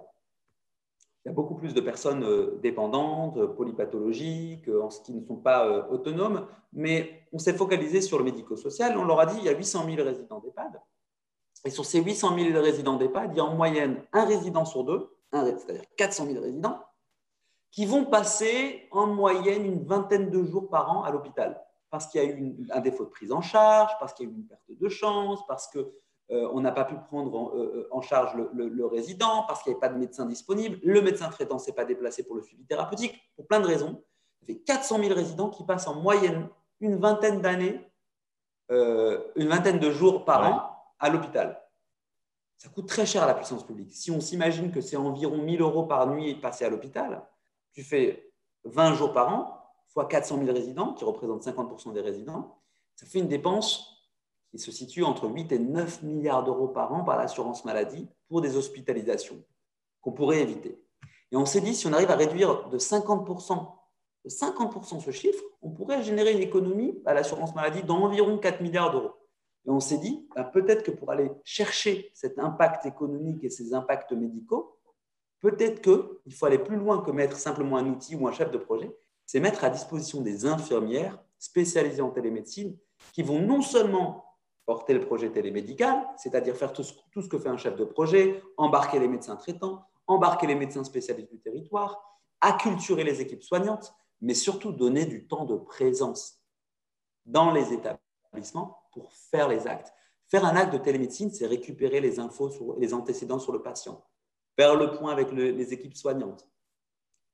[1.25, 5.25] Il y a beaucoup plus de personnes euh, dépendantes, polypathologiques, euh, en ce qui ne
[5.25, 8.97] sont pas euh, autonomes, mais on s'est focalisé sur le médico-social.
[8.97, 10.81] On leur a dit, il y a 800 000 résidents d'EHPAD.
[11.65, 14.83] Et sur ces 800 000 résidents d'EHPAD, il y a en moyenne un résident sur
[14.83, 16.79] deux, c'est-à-dire 400 000 résidents,
[17.71, 22.21] qui vont passer en moyenne une vingtaine de jours par an à l'hôpital parce qu'il
[22.21, 24.47] y a eu un défaut de prise en charge, parce qu'il y a eu une
[24.47, 25.85] perte de chance, parce qu'on
[26.31, 29.87] euh, n'a pas pu prendre en, euh, euh, charge le, résident, parce qu'il n'y avait
[29.87, 33.15] pas de médecin disponible, le médecin traitant ne s'est pas déplacé pour le suivi thérapeutique,
[33.35, 34.03] pour plein de raisons.
[34.47, 37.81] Il y a 400 000 résidents qui passent en moyenne une vingtaine d'années,
[38.69, 41.61] une vingtaine de jours par an à l'hôpital.
[42.57, 43.91] Ça coûte très cher à la puissance publique.
[43.93, 47.23] Si on s'imagine que c'est environ 1000 euros par nuit passé à l'hôpital,
[47.71, 48.31] tu fais
[48.63, 52.59] 20 jours par an, fois 400 000 résidents, qui représentent 50% des résidents,
[52.95, 53.97] ça fait une dépense
[54.51, 58.41] qui se situe entre 8 et 9 milliards d'euros par an par l'assurance maladie pour
[58.41, 59.43] des hospitalisations
[60.01, 60.81] qu'on pourrait éviter.
[61.31, 63.71] Et on s'est dit, si on arrive à réduire de 50%,
[64.25, 68.91] de 50% ce chiffre, on pourrait générer une économie à l'assurance maladie d'environ 4 milliards
[68.91, 69.13] d'euros.
[69.65, 73.73] Et on s'est dit, ben, peut-être que pour aller chercher cet impact économique et ces
[73.73, 74.79] impacts médicaux,
[75.41, 78.57] peut-être qu'il faut aller plus loin que mettre simplement un outil ou un chef de
[78.57, 78.95] projet,
[79.27, 82.75] c'est mettre à disposition des infirmières spécialisées en télémédecine
[83.13, 84.25] qui vont non seulement
[84.65, 88.99] porter le projet télémédical, c'est-à-dire faire tout ce, que fait un chef de projet, embarquer
[88.99, 92.01] les médecins traitants, embarquer les médecins spécialistes du territoire,
[92.41, 96.41] acculturer les équipes soignantes, mais surtout donner du temps de présence
[97.25, 99.93] dans les établissements pour faire les actes.
[100.27, 104.05] Faire un acte de télémédecine, c'est récupérer les infos, sur, les antécédents sur le patient,
[104.55, 106.49] faire le point avec les équipes soignantes,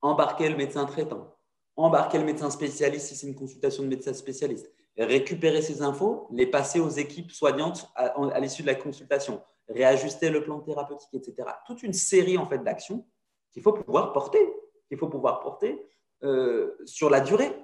[0.01, 1.35] embarquer le médecin traitant,
[1.75, 6.45] embarquer le médecin spécialiste si c'est une consultation de médecin spécialiste, récupérer ces infos, les
[6.45, 11.49] passer aux équipes soignantes à, l'issue de la consultation, réajuster le plan thérapeutique, etc.
[11.65, 13.05] Toute une série en fait d'actions
[13.51, 14.53] qu'il faut pouvoir porter,
[14.87, 15.83] qu'il faut pouvoir porter
[16.23, 17.55] euh, sur la durée.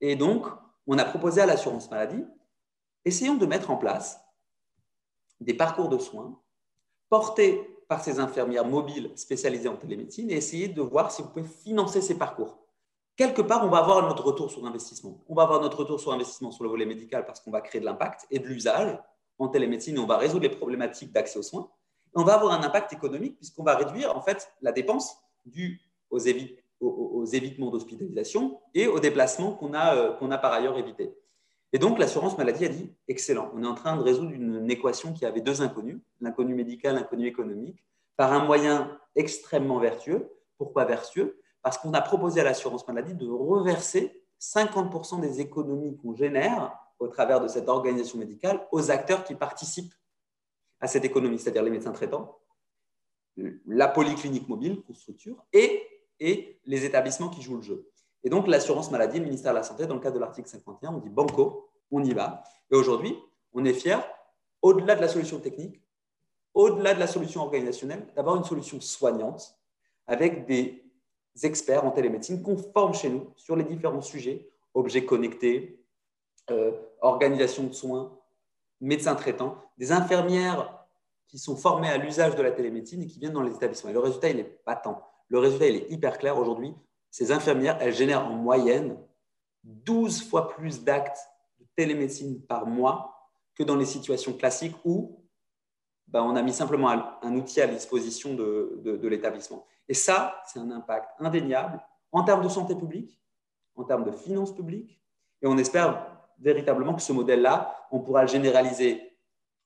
[0.00, 0.46] Et donc,
[0.86, 2.24] on a proposé à l'assurance maladie,
[3.04, 4.20] essayons de mettre en place
[5.40, 6.40] des parcours de soins
[7.08, 11.44] portés par ces infirmières mobiles spécialisées en télémédecine et essayer de voir si vous pouvez
[11.44, 12.58] financer ces parcours.
[13.16, 15.22] Quelque part, on va avoir notre retour sur investissement.
[15.28, 17.80] On va avoir notre retour sur investissement sur le volet médical parce qu'on va créer
[17.80, 18.98] de l'impact et de l'usage
[19.38, 21.70] en télémédecine et on va résoudre les problématiques d'accès aux soins.
[22.14, 26.18] on va avoir un impact économique puisqu'on va réduire en fait la dépense due aux,
[26.18, 31.14] évitements d'hospitalisation et aux déplacements qu'on a, euh, a par ailleurs évités.
[31.72, 35.12] Et donc, l'assurance maladie a dit excellent, on est en train de résoudre une, équation
[35.12, 37.82] qui avait deux inconnus, l'inconnu médical, l'inconnu économique,
[38.16, 40.30] par un moyen extrêmement vertueux.
[40.58, 41.41] Pourquoi vertueux?
[41.62, 47.08] Parce qu'on a proposé à l'assurance maladie de reverser 50% des économies qu'on génère au
[47.08, 49.94] travers de cette organisation médicale aux acteurs qui participent
[50.80, 52.38] à cette économie, c'est-à-dire les médecins traitants,
[53.66, 55.86] la polyclinique mobile qu'on structure et,
[56.18, 57.88] et les établissements qui jouent le jeu.
[58.24, 60.94] Et donc, l'assurance maladie, le ministère de la Santé, dans le cadre de l'article 51,
[60.94, 62.42] on dit banco, on y va.
[62.70, 63.16] Et aujourd'hui,
[63.52, 64.02] on est fier,
[64.60, 65.82] au-delà de la solution technique,
[66.54, 69.58] au-delà de la solution organisationnelle, d'avoir une solution soignante
[70.06, 70.81] avec des
[71.42, 75.84] experts en télémédecine qu'on forme chez nous sur les différents sujets, objets connectés,
[76.50, 78.18] euh, organisation de soins,
[78.80, 80.86] médecins traitants, des infirmières
[81.28, 83.90] qui sont formées à l'usage de la télémédecine et qui viennent dans les établissements.
[83.90, 85.02] Et le résultat, il est patent.
[85.28, 86.74] Le résultat, il est hyper clair aujourd'hui
[87.12, 88.96] ces infirmières, elles génèrent en moyenne
[89.64, 91.18] 12 fois plus d'actes
[91.60, 95.22] de télémédecine par mois que dans les situations classiques où
[96.08, 96.88] ben, on a mis simplement
[97.22, 99.66] un, outil à disposition de l'établissement.
[99.88, 101.80] Et ça, c'est un impact indéniable
[102.12, 103.20] en termes de santé publique,
[103.74, 105.00] en termes de finances publiques,
[105.40, 106.06] et on espère
[106.38, 109.16] véritablement que ce modèle-là, on pourra le généraliser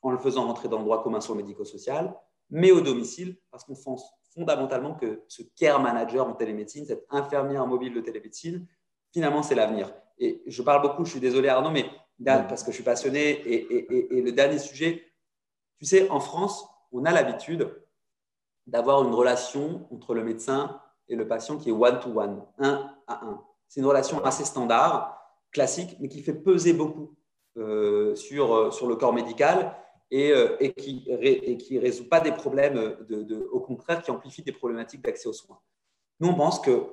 [0.02, 2.14] en le faisant rentrer dans le droit commun sur le médico-social,
[2.50, 7.66] mais au domicile, parce qu'on pense fondamentalement que ce care manager en télémédecine, cette infirmière
[7.66, 8.66] mobile de télémédecine,
[9.12, 9.92] finalement, c'est l'avenir.
[10.18, 11.87] Et je parle beaucoup, je suis désolé Arnaud, mais
[12.24, 13.31] parce que je suis passionné.
[13.46, 15.05] Et, le dernier sujet,
[15.79, 17.70] tu sais, en France, on a l'habitude
[18.66, 23.42] d'avoir une relation entre le médecin et le patient qui est one-to-one, un à un.
[23.68, 25.16] C'est une relation assez standard,
[25.52, 27.14] classique, mais qui fait peser beaucoup
[27.57, 29.74] euh, sur, euh, sur le corps médical
[30.12, 32.96] euh, et, qui ne résout pas des problèmes,
[33.50, 35.59] au contraire, qui amplifie des problématiques d'accès aux soins.
[36.20, 36.85] Nous, on pense que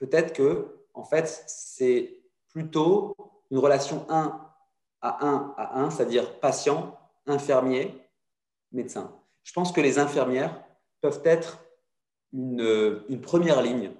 [0.00, 3.16] peut-être que, en fait, c'est plutôt
[3.50, 4.40] une relation 1
[5.00, 7.94] à 1 à 1, c'est-à-dire patient, infirmier,
[8.72, 9.16] médecin.
[9.44, 10.64] Je pense que les infirmières
[11.02, 11.62] peuvent être
[12.32, 13.90] une, une première ligne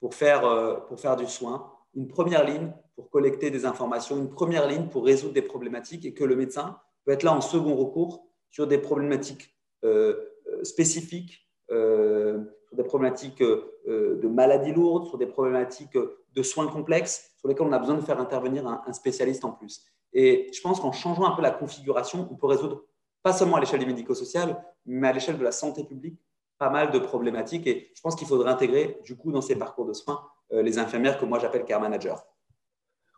[0.00, 4.30] pour faire, euh, pour faire du soin, une première ligne pour collecter des informations, une
[4.30, 7.76] première ligne pour résoudre des problématiques et que le médecin peut être là en second
[7.76, 9.54] recours sur des problématiques
[9.84, 10.16] euh,
[10.48, 17.32] euh, spécifiques, euh, sur des problématiques de maladies lourdes, sur des problématiques de soins complexes,
[17.38, 19.84] sur lesquels on a besoin de faire intervenir un, spécialiste en plus.
[20.12, 22.84] Et je pense qu'en changeant un peu la configuration, on peut résoudre,
[23.22, 26.18] pas seulement à l'échelle du médico-social, mais à l'échelle de la santé publique,
[26.58, 27.66] pas mal de problématiques.
[27.66, 31.18] Et je pense qu'il faudrait intégrer, du coup, dans ces parcours de soins, les infirmières
[31.18, 32.14] que moi j'appelle care managers.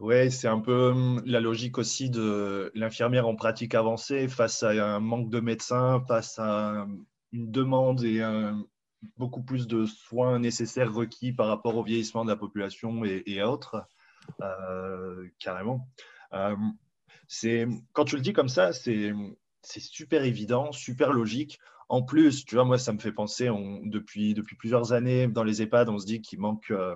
[0.00, 4.70] Oui, c'est un peu hum, la logique aussi de l'infirmière en pratique avancée face à
[4.70, 6.86] un manque de médecins, face à
[7.32, 8.22] une demande et
[9.16, 13.86] beaucoup plus de soins nécessaires requis par rapport au vieillissement de la population et, autres,
[14.42, 15.88] euh, carrément.
[16.32, 16.56] Euh,
[17.26, 19.12] c'est quand tu le dis comme ça, c'est
[19.62, 21.58] super évident, super logique.
[21.88, 23.48] En plus, tu vois, moi, ça me fait penser,
[23.84, 26.94] depuis, plusieurs années, dans les EHPAD, on se dit qu'il manque euh,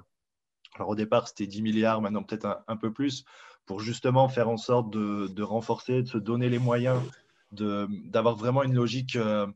[0.75, 3.25] alors au départ, c'était 10 milliards, maintenant peut-être un, peu plus,
[3.67, 7.01] pour justement faire en sorte de, renforcer, de se donner les moyens,
[7.51, 9.47] d'avoir vraiment une logique euh,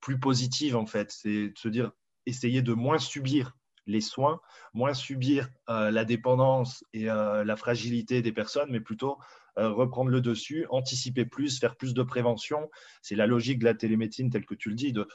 [0.00, 1.10] plus positive en fait.
[1.10, 1.92] C'est de se dire,
[2.26, 3.56] essayer de moins subir
[3.86, 4.40] les soins,
[4.74, 9.18] moins subir euh, la dépendance et la fragilité des personnes, mais plutôt
[9.56, 12.70] reprendre le dessus, anticiper plus, faire plus de prévention.
[13.02, 15.06] C'est la logique de la télémédecine telle que tu le dis, de,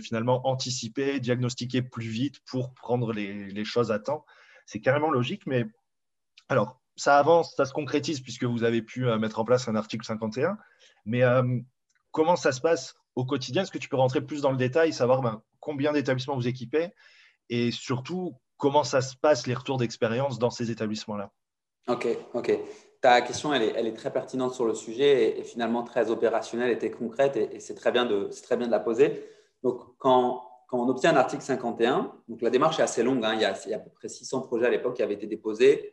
[0.00, 4.24] finalement anticiper, diagnostiquer plus vite pour prendre les, les choses à temps
[4.70, 5.64] c'est carrément logique, mais
[6.48, 9.74] alors, ça avance, ça se concrétise puisque vous avez pu euh, mettre en place un
[9.74, 10.56] article 51,
[11.06, 11.58] mais euh,
[12.12, 13.62] comment ça se passe au quotidien?
[13.62, 16.90] Est-ce que tu peux rentrer plus dans le détail, savoir ben, combien d'établissements vous équipez
[17.48, 21.32] et surtout comment ça se passe les retours d'expérience dans ces établissements-là?
[21.88, 22.52] Ok, ok.
[23.00, 26.90] Ta question, elle est, très pertinente sur le sujet et, finalement très opérationnelle et très
[26.90, 28.28] concrète et, c'est très, bien de,
[28.70, 29.24] la poser.
[29.62, 33.40] Donc, quand, on obtient un article 51, donc la démarche est assez longue, hein, il,
[33.40, 35.92] y a, à peu près 600 projets à l'époque qui avaient été déposés,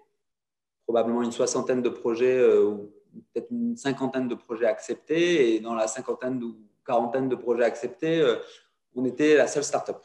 [0.84, 2.94] probablement une soixantaine de projets euh, ou
[3.34, 8.20] peut-être une cinquantaine de projets acceptés, et dans la cinquantaine ou quarantaine de projets acceptés,
[8.20, 8.36] euh,
[8.96, 10.04] on était la seule start-up.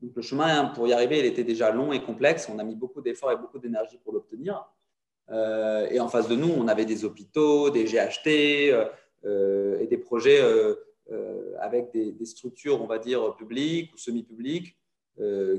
[0.00, 2.48] le chemin pour y arriver, il était déjà long et complexe.
[2.52, 4.64] On a mis beaucoup d'efforts et beaucoup d'énergie pour l'obtenir.
[5.30, 8.72] Euh, et en face de nous, on avait des hôpitaux, des GHT
[9.24, 10.40] euh, et des projets
[11.60, 14.76] avec des, structures, on va dire, publiques ou semi-publiques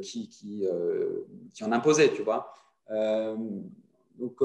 [0.02, 0.68] qui, qui,
[1.64, 2.54] en imposaient, tu vois.
[2.90, 4.40] donc,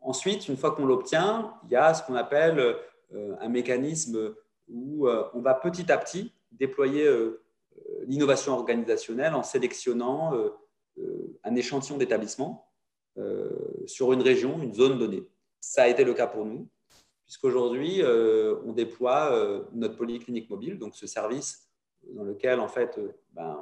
[0.00, 2.76] ensuite, une fois qu'on l'obtient, il y a ce qu'on appelle
[3.14, 4.34] un mécanisme
[4.68, 7.08] où on va petit à petit déployer
[8.06, 10.50] l'innovation organisationnelle en sélectionnant euh,
[10.98, 12.65] euh, un échantillon d'établissements euh,
[13.86, 15.26] sur une région, une zone donnée.
[15.60, 16.68] Ça a été le cas pour nous,
[17.24, 18.02] puisqu'aujourd'hui,
[18.64, 21.66] on déploie notre polyclinique mobile, donc ce service
[22.14, 23.00] dans lequel, en fait,
[23.32, 23.58] ben,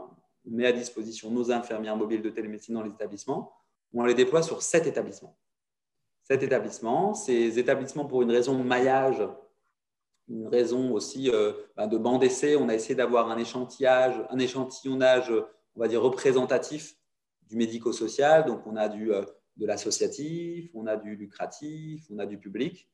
[0.46, 3.52] on met à disposition nos infirmières mobiles de télémédecine dans les établissements.
[3.94, 5.36] On les déploie sur sept établissements.
[6.24, 9.22] Sept établissements, ces établissements, pour une raison de maillage,
[10.28, 12.56] une raison aussi euh, ben, de banc d'essai.
[12.56, 15.32] On a essayé d'avoir un un échantillonnage,
[15.76, 16.96] on va dire, représentatif
[17.42, 18.46] du médico-social.
[18.46, 19.22] Donc, on a du, euh,
[19.56, 22.88] de l'associatif, on a du lucratif, on a du public.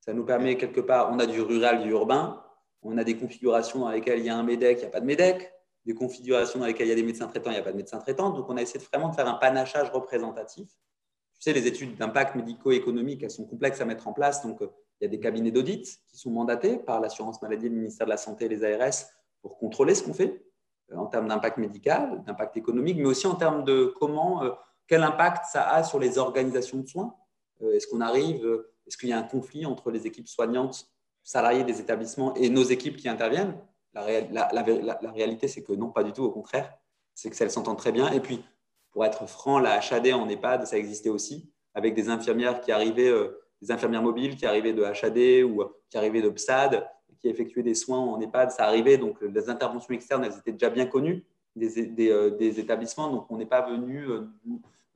[0.00, 2.42] Ça nous permet quelque part, on a du rural, du urbain.
[2.82, 5.00] On a des configurations dans lesquelles il y a un MEDEC, il n'y a pas
[5.00, 5.52] de MEDEC.
[5.84, 7.76] Des configurations dans lesquelles il y a des médecins traitants, il n'y a pas de
[7.76, 8.30] médecins traitants.
[8.30, 10.68] Donc, on a essayé vraiment de faire un panachage représentatif.
[10.68, 14.44] Tu sais, les études d'impact médico-économique, elles sont complexes à mettre en place.
[14.44, 14.68] Donc, euh,
[15.00, 18.10] il y a des cabinets d'audit qui sont mandatés par l'assurance maladie, le ministère de
[18.10, 18.94] la Santé et les ARS
[19.40, 20.44] pour contrôler ce qu'on fait
[20.92, 24.50] euh, en termes d'impact médical, d'impact économique, mais aussi en termes de comment, euh,
[24.86, 27.14] quel impact ça a sur les organisations de soins.
[27.62, 28.44] Euh, est-ce qu'on arrive,
[28.86, 30.86] est-ce qu'il y a un conflit entre les équipes soignantes,
[31.22, 33.56] salariées des établissements et nos équipes qui interviennent?
[33.94, 36.74] La, réalité, c'est que non, pas du tout, au contraire.
[37.14, 38.10] C'est que ça s'entendent très bien.
[38.12, 38.42] Et puis,
[38.90, 43.12] pour être franc, la HAD en EHPAD, ça existait aussi, avec des infirmières qui arrivaient
[43.60, 46.86] des infirmières mobiles qui arrivaient de HAD ou qui arrivaient de PSAD,
[47.20, 48.98] qui effectuaient des soins en EHPAD, ça arrivait.
[48.98, 51.24] Donc, les interventions externes, elles étaient déjà bien connues
[51.56, 53.10] des, euh, établissements.
[53.10, 54.22] Donc, on n'est pas venu euh,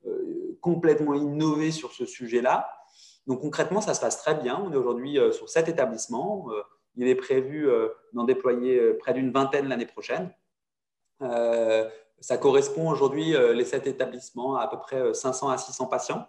[0.05, 2.69] euh, complètement innover sur ce sujet-là.
[3.25, 4.61] Donc, concrètement, ça se passe très bien.
[4.63, 6.47] On est aujourd'hui sur sept établissements.
[6.95, 7.69] il est prévu
[8.13, 10.31] d'en déployer près d'une vingtaine l'année prochaine.
[11.19, 16.25] ça correspond aujourd'hui, les sept établissements, à à peu près 500 à 600 patients,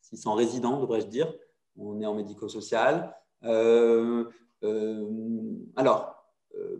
[0.00, 1.30] 600 résidents, devrais-je dire
[1.78, 3.14] on est en médico-social.
[5.76, 6.24] Alors,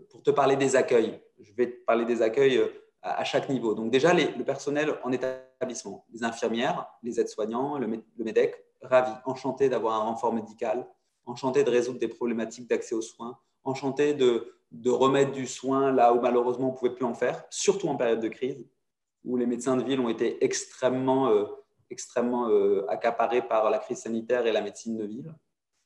[0.09, 2.61] pour te parler des accueils, je vais parler des accueils
[3.01, 3.73] à, chaque niveau.
[3.73, 7.87] Donc déjà, le personnel en établissement, les infirmières, les aides-soignants, le,
[8.19, 10.87] MEDEC, ravis, enchantés d'avoir un renfort médical,
[11.25, 14.53] enchantés de résoudre des problématiques d'accès aux soins, enchantés de,
[14.85, 18.19] remettre du soin là où malheureusement on ne pouvait plus en faire, surtout en période
[18.19, 18.67] de crise,
[19.23, 21.29] où les médecins de ville ont été extrêmement
[21.91, 25.35] extrêmement euh, accaparé par la crise sanitaire et la médecine de ville.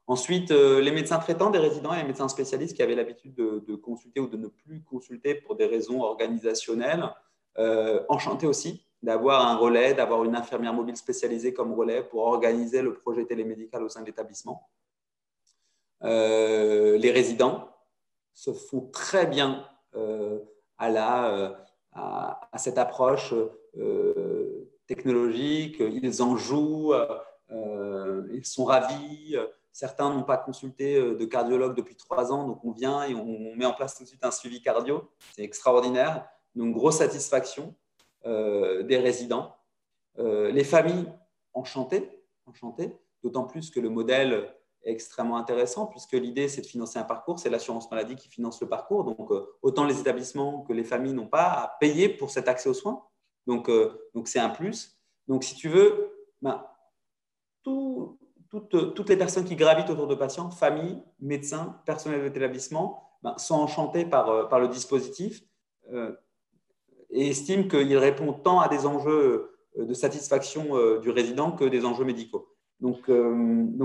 [0.07, 3.75] Ensuite, euh, les médecins traitants des résidents et les médecins spécialistes qui avaient l'habitude de,
[3.75, 7.09] consulter ou de ne plus consulter pour des raisons organisationnelles,
[7.57, 12.81] euh, enchantés aussi d'avoir un relais, d'avoir une infirmière mobile spécialisée comme relais pour organiser
[12.81, 14.69] le projet télémédical au sein de l'établissement.
[16.01, 17.69] les résidents
[18.33, 19.65] se font très bien
[20.77, 21.55] à,
[21.93, 23.33] à, cette approche
[24.87, 26.93] technologique, ils en jouent,
[27.51, 29.37] euh, ils sont ravis.
[29.75, 33.55] Certains n'ont pas consulté euh, de cardiologue depuis trois ans, donc on vient et on
[33.55, 35.11] met en place tout de suite un suivi cardio.
[35.35, 36.27] C'est extraordinaire.
[36.55, 37.75] Donc, grosse satisfaction
[38.25, 39.57] euh, des résidents.
[40.17, 41.11] les familles
[41.53, 42.09] enchantées,
[42.45, 47.03] enchantées d'autant plus que le modèle est extrêmement intéressant puisque l'idée c'est de financer un
[47.03, 49.03] parcours, c'est l'assurance maladie qui finance le parcours.
[49.03, 49.29] Donc
[49.61, 53.03] autant les établissements que les familles n'ont pas à payer pour cet accès aux soins.
[53.47, 54.97] Donc, euh, donc c'est un plus.
[55.27, 56.65] Donc, si tu veux, ben,
[58.59, 63.55] toutes, les personnes qui gravitent autour de patients, famille, médecins, personnel de l'établissement, ben, sont
[63.55, 65.43] enchantées par, euh, le dispositif
[65.91, 66.13] euh,
[67.09, 72.05] et estiment qu'il répond tant à des enjeux de satisfaction du résident que des enjeux
[72.05, 72.47] médicaux.
[72.79, 73.07] Donc,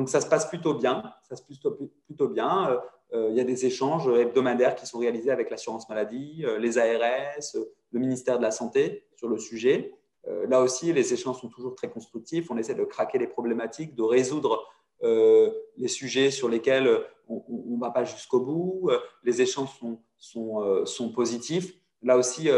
[0.09, 1.03] ça se passe plutôt bien.
[1.29, 1.59] Ça se passe
[2.07, 2.79] plutôt bien.
[3.13, 7.57] il y a des échanges hebdomadaires qui sont réalisés avec l'assurance maladie, les ARS,
[7.91, 10.00] le ministère de la Santé sur le sujet.
[10.27, 12.51] Euh, là aussi, les échanges sont toujours très constructifs.
[12.51, 14.67] On essaie de craquer les problématiques, de résoudre
[15.03, 18.91] euh, les sujets sur lesquels on ne va pas jusqu'au bout.
[19.23, 19.71] Les échanges
[20.19, 21.73] sont, sont, positifs.
[22.03, 22.49] Là aussi,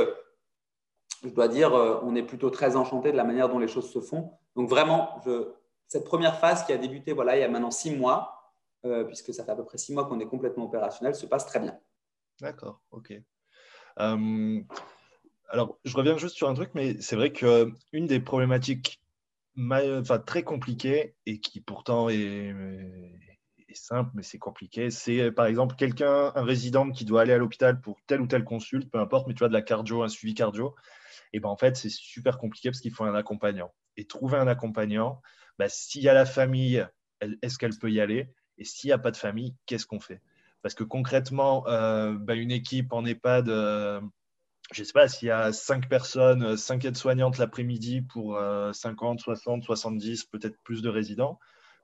[1.22, 4.00] je dois dire, on est plutôt très enchanté de la manière dont les choses se
[4.00, 4.32] font.
[4.56, 5.20] Donc vraiment,
[5.88, 8.54] cette première phase qui a débuté voilà, il y a maintenant six mois,
[9.06, 11.60] puisque ça fait à peu près six mois qu'on est complètement opérationnel, se passe très
[11.60, 11.78] bien.
[12.40, 13.12] D'accord, ok.
[15.52, 19.02] Alors, je reviens juste sur un truc, mais c'est vrai qu'une des problématiques
[20.24, 22.54] très compliquées et qui pourtant est,
[23.74, 27.80] simple, mais c'est compliqué, c'est par exemple quelqu'un, un résident qui doit aller à l'hôpital
[27.80, 30.34] pour telle ou telle consulte, peu importe, mais tu vois de la cardio, un suivi
[30.34, 30.74] cardio,
[31.34, 33.72] et ben en fait, c'est super compliqué parce qu'il faut un accompagnant.
[33.98, 35.20] Et trouver un accompagnant,
[35.58, 36.86] bah, s'il y a la famille,
[37.42, 38.34] est-ce qu'elle peut y aller?
[38.56, 40.22] Et s'il n'y a pas de famille, qu'est-ce qu'on fait?
[40.62, 44.00] Parce que concrètement, euh, bah, une équipe en EHPAD, euh,
[44.72, 48.40] je ne sais pas, s'il y a cinq personnes, cinq aides-soignantes l'après-midi pour
[48.72, 51.38] 50, 60, 70, peut-être plus de résidents,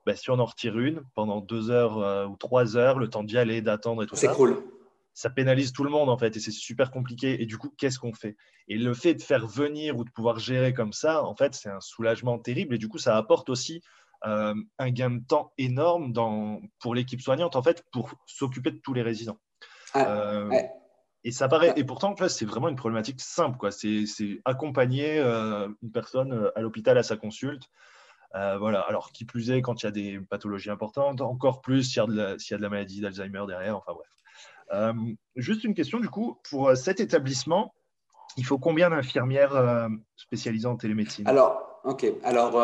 [0.05, 3.23] bah, si on en retire une pendant deux heures euh, ou trois heures, le temps
[3.23, 4.29] d'y aller, d'attendre et tout ça.
[4.29, 4.63] C'est cool
[5.11, 7.41] ça pénalise tout le monde en fait et c'est super compliqué.
[7.41, 8.37] Et du coup, qu'est-ce qu'on fait?
[8.69, 11.67] Et le fait de faire venir ou de pouvoir gérer comme ça, en fait, c'est
[11.67, 13.81] un soulagement terrible et du coup, ça apporte aussi
[14.25, 18.79] euh, un gain de temps énorme dans, pour l'équipe soignante en fait pour s'occuper de
[18.81, 19.39] tous les résidents.
[19.97, 20.49] Euh,
[21.23, 23.57] et ça paraît, et pourtant, c'est vraiment une problématique simple.
[23.57, 23.71] Quoi.
[23.71, 24.05] C'est,
[24.45, 27.63] accompagner euh, une personne à l'hôpital à sa consulte.
[28.33, 28.81] voilà.
[28.81, 32.03] Alors, qui plus est, quand il y a des pathologies importantes, encore plus s'il y
[32.03, 33.77] a de la, s'il y a de la maladie d'Alzheimer derrière.
[33.77, 34.07] Enfin, bref.
[34.73, 34.93] Euh,
[35.35, 37.73] juste une question, du coup, pour euh, cet établissement,
[38.37, 41.27] il faut combien d'infirmières euh, spécialisées en télémédecine?
[41.27, 42.05] Alors, ok.
[42.23, 42.61] Alors,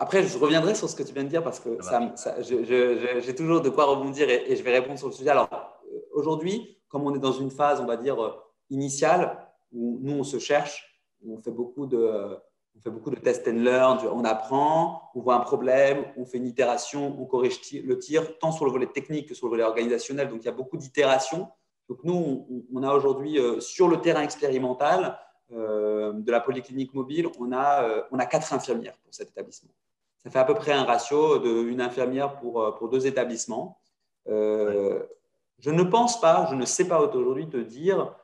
[0.00, 3.60] après, je reviendrai sur ce que tu viens de dire parce que ça, j'ai toujours
[3.60, 5.30] de quoi rebondir et, et, je vais répondre sur le sujet.
[5.30, 5.48] Alors,
[6.12, 8.16] aujourd'hui, comme on est dans une phase, on va dire,
[8.70, 12.38] initiale, où nous, on se cherche, on fait beaucoup de,
[12.76, 16.38] on fait beaucoup de test and learn, on apprend, on voit un problème, on fait
[16.38, 19.62] une itération, on corrige le tir, tant sur le volet technique que sur le volet
[19.62, 20.28] organisationnel.
[20.28, 21.48] Donc, il y a beaucoup d'itérations.
[21.88, 25.18] Donc, nous, on, a aujourd'hui, euh, sur le terrain expérimental
[25.52, 29.70] euh, de la polyclinique mobile, on a, euh, on a quatre infirmières pour cet établissement.
[30.18, 33.78] Ça fait à peu près un ratio d'une infirmière pour, pour deux établissements.
[35.58, 38.14] Je ne pense pas, je ne sais pas aujourd'hui te dire,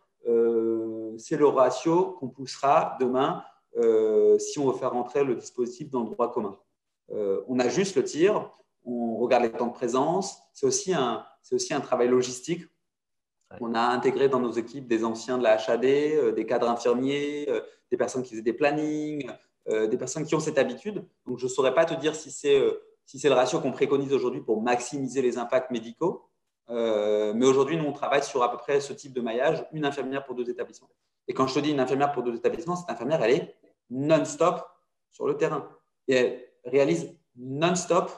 [1.18, 3.42] c'est le ratio qu'on poussera demain
[3.76, 6.58] euh, si on veut faire rentrer le dispositif dans le droit commun.
[7.10, 8.50] Euh, on ajuste le tir,
[8.84, 10.38] on regarde les temps de présence.
[10.52, 12.64] C'est aussi un, c'est aussi un travail logistique.
[13.60, 17.46] On a intégré dans nos équipes des anciens de la HAD, euh, des cadres infirmiers,
[17.90, 19.30] des personnes qui faisaient des plannings,
[19.68, 21.04] des personnes qui ont cette habitude.
[21.26, 22.62] Donc, je ne saurais pas te dire si c'est
[23.04, 26.30] si c'est le ratio qu'on préconise aujourd'hui pour maximiser les impacts médicaux.
[26.72, 30.24] Mais aujourd'hui, nous, on travaille sur à peu près ce type de maillage, une infirmière
[30.24, 30.90] pour deux établissements.
[31.28, 33.56] Et quand je te dis une infirmière pour deux établissements, cette infirmière, elle est
[33.90, 34.60] non-stop
[35.10, 35.68] sur le terrain.
[36.08, 38.10] Et elle réalise non-stop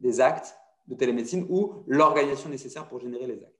[0.00, 0.56] des actes
[0.86, 3.58] de télémédecine ou l'organisation nécessaire pour générer les actes.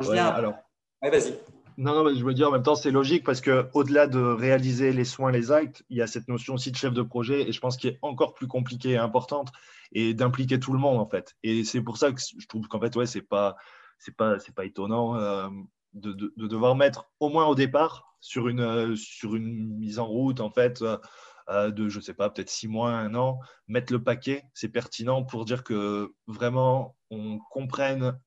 [0.00, 0.26] Je viens...
[0.26, 0.54] alors...
[1.02, 1.38] vas-y.
[1.78, 5.04] Non, non, je veux dire en même temps, c'est logique parce qu'au-delà de réaliser les
[5.04, 7.60] soins, les actes, il y a cette notion aussi de chef de projet et je
[7.60, 9.52] pense qu'il est encore plus compliquée et importante
[9.92, 11.36] et d'impliquer tout le monde en fait.
[11.42, 13.56] Et c'est pour ça que je trouve qu'en fait, ouais, c'est pas,
[13.98, 15.48] c'est pas, c'est pas étonnant euh,
[15.92, 20.06] de, de, devoir mettre au moins au départ sur une, euh, sur une mise en
[20.06, 24.02] route, en fait, euh, de, je sais pas, peut-être six mois, un an, mettre le
[24.02, 28.18] paquet, c'est pertinent pour dire que vraiment, on comprenne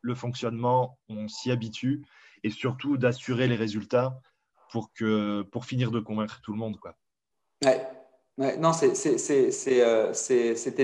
[0.00, 2.04] le fonctionnement, on s'y habitue,
[2.44, 4.20] et surtout d'assurer les résultats
[4.70, 6.78] pour, que, pour finir de convaincre tout le monde.
[6.78, 6.94] Quoi.
[7.64, 7.86] Ouais.
[8.36, 8.94] Ouais, non, c'était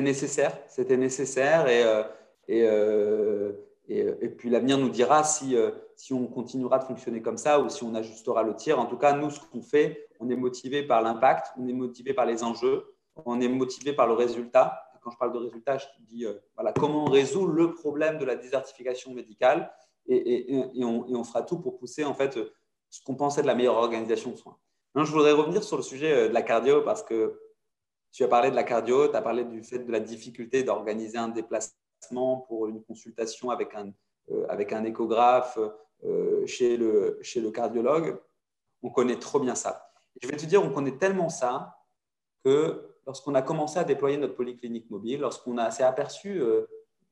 [0.01, 1.85] nécessaire, c'était nécessaire et,
[2.49, 2.65] et,
[3.89, 5.55] et, puis l'avenir nous dira si,
[5.97, 8.79] si on continuera de fonctionner comme ça ou si on ajustera le tir.
[8.79, 12.15] En tout cas, nous, ce qu'on fait, on est motivé par l'impact, on est motivé
[12.15, 12.95] par les enjeux,
[13.25, 14.91] on est motivé par le résultat.
[15.03, 18.25] quand je parle de résultat, je dis euh, voilà, comment on résout le problème de
[18.25, 19.71] la désertification médicale
[20.07, 22.39] et, on, fera tout pour pousser en fait
[22.91, 24.59] ce qu'on pensait de la meilleure organisation de soins.
[24.95, 27.41] je voudrais revenir sur le sujet euh, de la cardio parce que
[28.13, 31.19] tu as parlé de la cardio, tu as parlé du fait de la difficulté d'organiser
[31.19, 33.93] un déplacement pour une consultation avec un,
[34.31, 35.59] euh, avec un échographe,
[36.05, 38.21] euh, chez, le, chez le cardiologue,
[38.83, 39.91] on connaît trop bien ça.
[40.23, 41.77] je vais te dire, on connaît tellement ça
[42.45, 46.43] que lorsqu'on a commencé à déployer notre polyclinique mobile, lorsqu'on s'est aperçu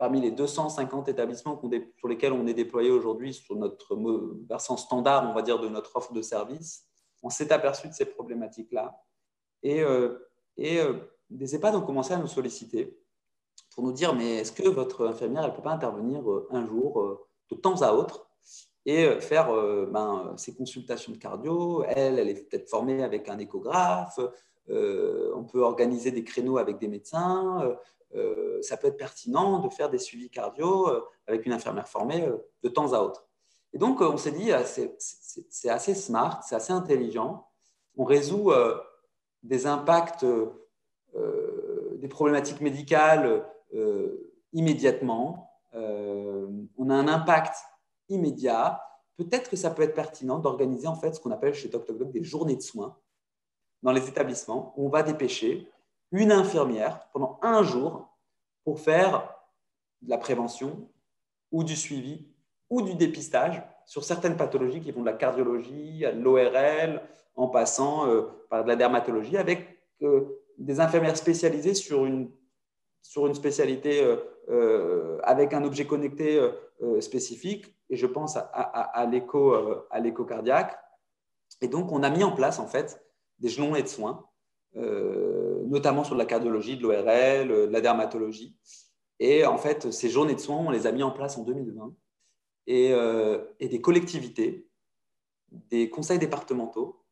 [0.03, 1.61] parmi les 250 établissements
[1.97, 3.97] sur lesquels on est déployé aujourd'hui sur notre
[4.49, 6.89] versant standard, on va dire, de notre offre de service,
[7.23, 9.01] on s'est aperçu de ces problématiques-là.
[9.63, 10.19] Et, euh,
[10.57, 10.81] et
[11.31, 12.99] des EHPAD ont commencé à nous solliciter
[13.77, 17.29] pour nous dire, mais est-ce que votre infirmière, elle ne peut pas intervenir un jour,
[17.49, 18.27] de temps à autre,
[18.85, 21.85] et euh, faire euh, ben, ses consultations de cardio?
[21.85, 24.19] Elle, elle est peut-être formée avec un échographe.
[24.69, 27.77] Euh, on peut organiser des créneaux avec des médecins.
[28.61, 30.89] Ça peut être pertinent de faire des suivis cardio
[31.27, 32.29] avec une infirmière formée
[32.63, 33.27] de temps à autre.
[33.73, 37.49] Et donc, on s'est dit, ah, c'est assez smart, c'est assez intelligent.
[37.97, 38.53] On résout
[39.43, 40.27] des impacts,
[41.15, 43.47] des problématiques médicales
[44.53, 45.51] immédiatement.
[45.75, 47.57] on a un impact
[48.09, 48.83] immédiat,
[49.17, 52.23] peut-être que ça peut être pertinent d'organiser en fait ce qu'on appelle chez TokTokDoc des
[52.23, 52.97] journées de soins
[53.83, 55.69] dans les établissements où on va dépêcher
[56.13, 58.09] une infirmière pendant un jour
[58.65, 59.35] pour faire
[60.03, 60.89] de la prévention
[61.51, 62.29] ou du suivi
[62.71, 67.03] ou du dépistage sur certaines pathologies qui vont de la cardiologie à l'ORL,
[67.35, 72.31] en passant euh, par de la dermatologie, avec euh, des infirmières spécialisées sur une,
[73.01, 74.03] sur une spécialité
[74.49, 76.41] euh, avec un objet connecté
[77.01, 77.75] spécifique.
[77.91, 80.79] Et je pense à, à, à l'écho cardiaque.
[81.61, 83.05] Et donc, on a mis en place, en fait,
[83.39, 84.27] des journées de soins,
[85.73, 88.57] notamment sur de la cardiologie, de l'ORL, de la dermatologie.
[89.19, 91.95] Et en fait, ces journées de soins, on les a mis en place en 2020.
[92.69, 92.93] Et,
[93.59, 94.69] et des collectivités,
[95.71, 97.03] des conseils départementaux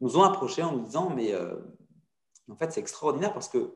[0.00, 1.56] nous ont approchés en nous disant mais euh,
[2.50, 3.74] en fait c'est extraordinaire parce que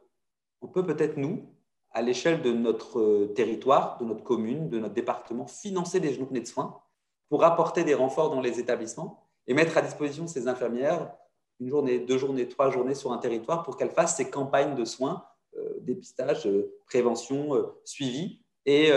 [0.61, 1.55] on peut peut-être nous
[1.91, 6.41] à l'échelle de notre euh, territoire, de notre commune, de notre département, financer des journées
[6.41, 6.81] de soins
[7.29, 11.15] pour apporter des renforts dans les établissements et mettre à disposition ces infirmières
[11.61, 14.85] une journée, deux journées, trois journées sur un territoire pour qu'elles fassent ces campagnes de
[14.85, 15.25] soins,
[15.57, 16.49] euh, dépistage,
[16.87, 18.91] prévention, suivi et,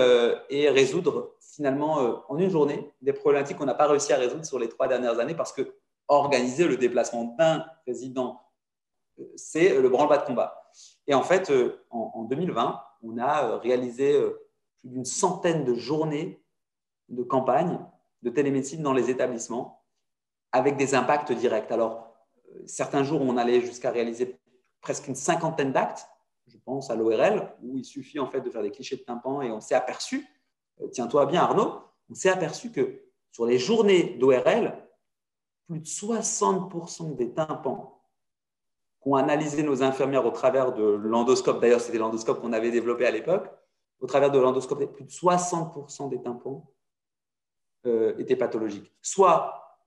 [0.49, 4.59] et, résoudre finalement en une journée des problématiques qu'on n'a pas réussi à résoudre sur
[4.59, 5.75] les trois dernières années parce que
[6.09, 8.41] organiser le déplacement d'un président,
[9.35, 10.61] c'est le branle-bas de combat.
[11.07, 14.47] Et en fait, euh, en, 2020, on a euh, réalisé euh,
[14.79, 16.43] plus d'une centaine de journées
[17.09, 17.79] de campagne
[18.21, 19.83] de télémédecine dans les établissements
[20.51, 21.71] avec des impacts directs.
[21.71, 22.10] Alors,
[22.65, 24.39] certains jours, on allait jusqu'à réaliser
[24.81, 26.07] presque une cinquantaine d'actes.
[26.47, 29.41] Je pense à l'ORL, où il suffit en fait de faire des clichés de tympan
[29.41, 30.27] et on s'est aperçu,
[30.91, 34.77] tiens-toi bien Arnaud, on s'est aperçu que sur les journées d'ORL,
[35.67, 38.01] plus de 60% des tympans
[38.99, 43.11] qu'ont analysé nos infirmières au travers de l'endoscope, d'ailleurs c'était l'endoscope qu'on avait développé à
[43.11, 43.49] l'époque,
[43.99, 46.71] au travers de l'endoscope, plus de 60% des tympans
[47.85, 48.91] euh, étaient pathologiques.
[49.01, 49.79] Soit,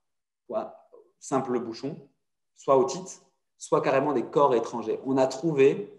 [1.19, 2.09] simple bouchon,
[2.57, 3.23] soit otite,
[3.59, 5.01] soit carrément des corps étrangers.
[5.05, 5.93] On a trouvé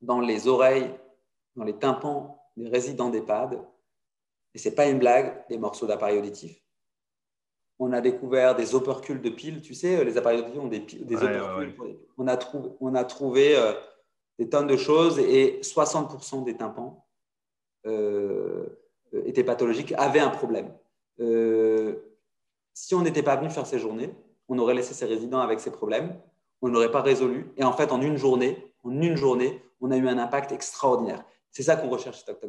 [0.00, 0.94] dans les oreilles,
[1.54, 3.60] dans les tympans des résidents d'EHPAD,
[4.54, 6.62] et ce n'est pas une blague, des morceaux d'appareil auditif,
[7.78, 9.60] on a découvert des opercules de piles.
[9.60, 11.74] Tu sais, les appareils auditifs ont des, des opercules.
[12.16, 13.74] On, a trouvé, on a trouvé euh,
[14.38, 17.06] des tonnes de choses et 60% des tympans
[17.86, 18.66] euh,
[19.24, 20.72] étaient pathologiques, avaient un problème.
[21.20, 21.96] Euh,
[22.72, 24.14] si on n'était pas venu faire ces journées,
[24.48, 26.18] on aurait laissé ces résidents avec ces problèmes,
[26.62, 27.52] on n'aurait pas résolu.
[27.56, 31.24] Et en fait, en une journée, en une journée, on a eu un impact extraordinaire.
[31.50, 32.40] C'est ça qu'on recherche Toc.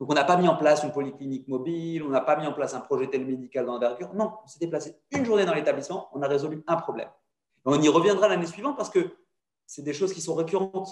[0.00, 2.52] Donc, on n'a pas mis en place une polyclinique mobile, on n'a pas mis en
[2.52, 4.14] place un projet télémédical d'envergure.
[4.14, 7.08] Non, on s'est déplacé une journée dans l'établissement, on a résolu un problème.
[7.64, 9.10] on y reviendra l'année suivante parce que
[9.66, 10.88] c'est des choses qui sont récurrentes.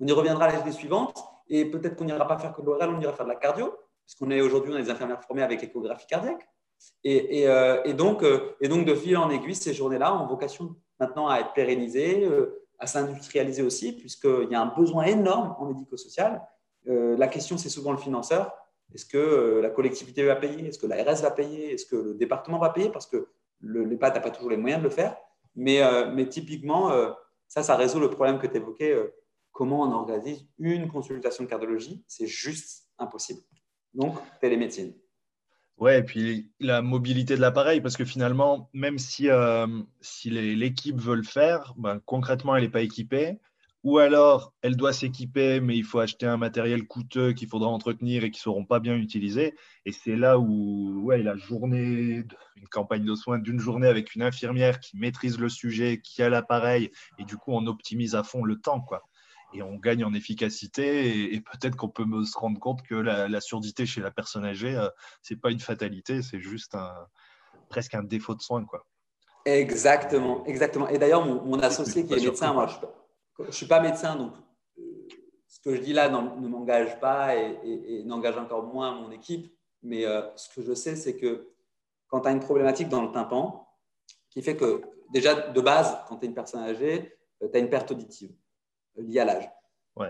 [0.00, 1.14] On y reviendra l'année suivante
[1.48, 3.66] et peut-être qu'on n'ira pas faire que l'oral, on ira faire de la cardio,
[4.04, 6.48] parce qu'on est aujourd'hui, on a des infirmières formées avec échographie cardiaque.
[7.08, 11.28] Et, euh, donc, euh, et donc, de fil en aiguille, ces journées-là ont vocation maintenant
[11.28, 16.42] à être pérennisées, euh, à s'industrialiser aussi, puisqu'il y a un besoin énorme en médico-social.
[16.84, 18.52] La question, c'est souvent le financeur.
[18.94, 20.68] Est-ce que la collectivité va payer?
[20.68, 21.72] Est-ce que l'ARS va payer?
[21.72, 22.90] Est-ce que le département va payer?
[22.90, 23.28] Parce que
[23.60, 25.16] l'EHPAD n'a pas toujours les moyens de le faire.
[25.56, 26.92] Mais, euh, typiquement,
[27.48, 28.94] ça, ça résout le problème que tu évoquais.
[29.50, 33.40] comment on organise une consultation de cardiologie C'est juste impossible.
[33.94, 34.92] Donc, télémédecine.
[35.78, 39.28] Ouais, et puis la mobilité de l'appareil, parce que finalement, même si,
[40.00, 43.38] si l'équipe veut le faire, ben, concrètement, elle n'est pas équipée
[43.86, 48.24] ou alors elle doit s'équiper, mais il faut acheter un matériel coûteux qu'il faudra entretenir
[48.24, 49.54] et qui ne seront pas bien utilisés.
[49.84, 52.24] Et c'est là où ouais, la journée,
[52.56, 56.28] une campagne de soins d'une journée avec une infirmière qui maîtrise le sujet, qui a
[56.28, 58.80] l'appareil, et du coup on optimise à fond le temps.
[58.80, 59.04] quoi.
[59.52, 63.86] Et on gagne en efficacité, et, peut-être qu'on peut se rendre compte que la, surdité
[63.86, 64.88] chez la personne âgée, euh,
[65.22, 67.06] ce n'est pas une fatalité, c'est juste un,
[67.68, 68.64] presque un défaut de soins.
[68.64, 68.86] Quoi.
[69.44, 70.88] Exactement, exactement.
[70.88, 72.74] Et d'ailleurs, mon, associé qui est médecin, moi, je,
[73.38, 74.32] je ne suis pas médecin, donc
[74.78, 74.82] euh,
[75.46, 79.52] ce que je dis là ne m'engage pas et, n'engage encore moins mon équipe.
[79.82, 81.48] Mais euh, ce que je sais, c'est que
[82.08, 83.68] quand tu as une problématique dans le tympan,
[84.30, 84.82] qui fait que
[85.12, 88.34] déjà de base, quand tu es une personne âgée, euh, tu as une perte auditive
[88.96, 89.50] liée à l'âge.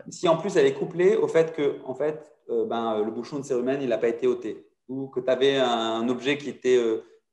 [0.08, 3.44] Si en plus elle est couplée au fait que en fait, ben, le bouchon de
[3.44, 6.80] cérumen il n'a pas été ôté, ou que tu avais un, objet qui, était,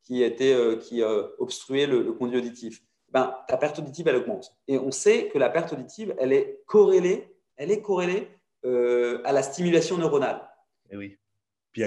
[0.03, 1.01] qui, était, qui
[1.39, 2.83] obstruait le conduit auditif,
[3.13, 4.55] ben, ta perte auditive, elle augmente.
[4.67, 8.27] Et on sait que la perte auditive, elle est corrélée, elle est corrélée
[8.65, 10.41] euh, à la stimulation neuronale.
[10.89, 11.17] Et eh oui.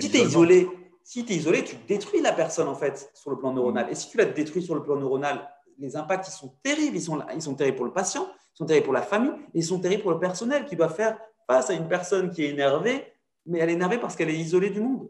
[0.00, 0.68] si tu es isolé,
[1.02, 3.86] si es isolé, tu détruis la personne en fait sur le plan neuronal.
[3.86, 3.90] Mm.
[3.90, 6.96] Et si tu la détruis sur le plan neuronal, les impacts ils sont terribles.
[6.96, 9.64] Ils sont, ils sont terribles pour le patient, sont terribles pour la famille, et ils
[9.64, 13.12] sont terribles pour le personnel qui doit faire face à une personne qui est énervée,
[13.44, 15.08] mais elle est énervée parce qu'elle est isolée du monde.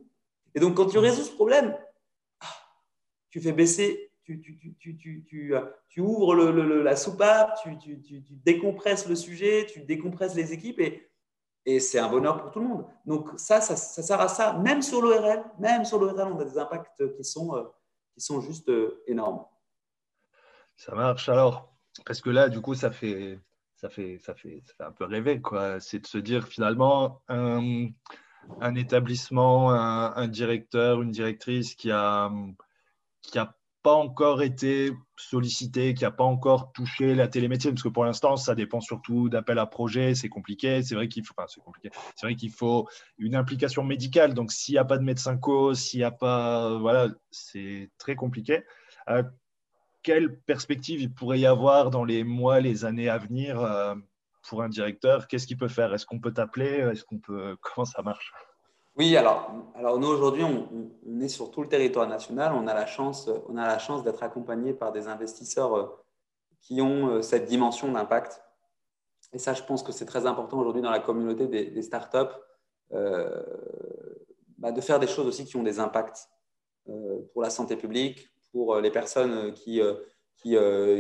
[0.54, 1.02] Et donc, quand tu mm.
[1.02, 1.76] résous ce problème,
[2.40, 2.46] ah,
[3.30, 4.06] tu fais baisser
[5.88, 8.02] tu, ouvres la soupape, tu,
[8.44, 11.10] décompresses le sujet, tu décompresses les équipes et,
[11.64, 12.86] Et c'est un bonheur pour tout le monde.
[13.04, 14.54] Donc ça, ça, sert à ça.
[14.54, 17.64] Même sur l'ORL, même sur l'ORL, on a des impacts qui sont, euh,
[18.14, 19.44] qui sont juste euh, énormes.
[20.76, 21.75] Ça marche alors.
[22.04, 23.38] Parce que là, du coup, ça fait,
[23.76, 25.40] ça fait, ça fait, ça fait un peu rêver.
[25.40, 25.80] quoi.
[25.80, 32.30] C'est de se dire finalement, un, établissement, un, directeur, une directrice qui a,
[33.22, 37.88] qui a pas encore été sollicité, qui n'a pas encore touché la télémédecine, parce que
[37.88, 40.82] pour l'instant, ça dépend surtout d'appel à projet, c'est compliqué.
[40.82, 41.90] C'est vrai qu'il faut, c'est compliqué.
[42.16, 42.88] C'est vrai qu'il faut
[43.18, 44.34] une implication médicale.
[44.34, 48.16] Donc, s'il n'y a pas de médecin co, s'il n'y a pas, voilà, c'est très
[48.16, 48.64] compliqué.
[49.08, 49.22] Euh,
[50.06, 53.96] quelle perspective il pourrait y avoir dans les mois, les années à venir euh,
[54.48, 55.26] pour un directeur?
[55.26, 55.92] Qu'est-ce qu'il peut faire?
[55.92, 56.78] Est-ce qu'on peut t'appeler?
[56.92, 58.32] Est-ce qu'on peut Comment ça marche?
[58.96, 62.52] Oui, alors, alors nous aujourd'hui, on, est sur tout le territoire national.
[62.54, 65.86] On a la chance, on a la chance d'être accompagné par des investisseurs euh,
[66.60, 68.40] qui ont euh, cette dimension d'impact.
[69.32, 72.32] Et ça, je pense que c'est très important aujourd'hui dans la communauté des, startups
[72.92, 76.28] bah, de faire des choses aussi qui ont des impacts
[76.84, 79.82] pour la santé publique, pour les personnes qui,
[80.36, 80.56] qui,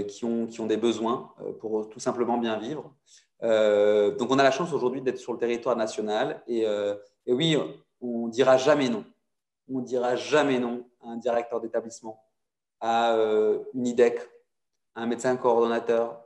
[0.08, 2.92] qui, ont, qui ont des besoins pour tout simplement bien vivre.
[3.40, 6.42] donc, on a la chance aujourd'hui d'être sur le territoire national.
[6.46, 6.66] Et,
[7.26, 7.56] et oui,
[8.02, 9.04] on dira jamais non.
[9.72, 12.22] On dira jamais non à un directeur d'établissement,
[12.80, 14.20] à euh, une IDEC,
[14.94, 16.22] à un médecin coordonnateur,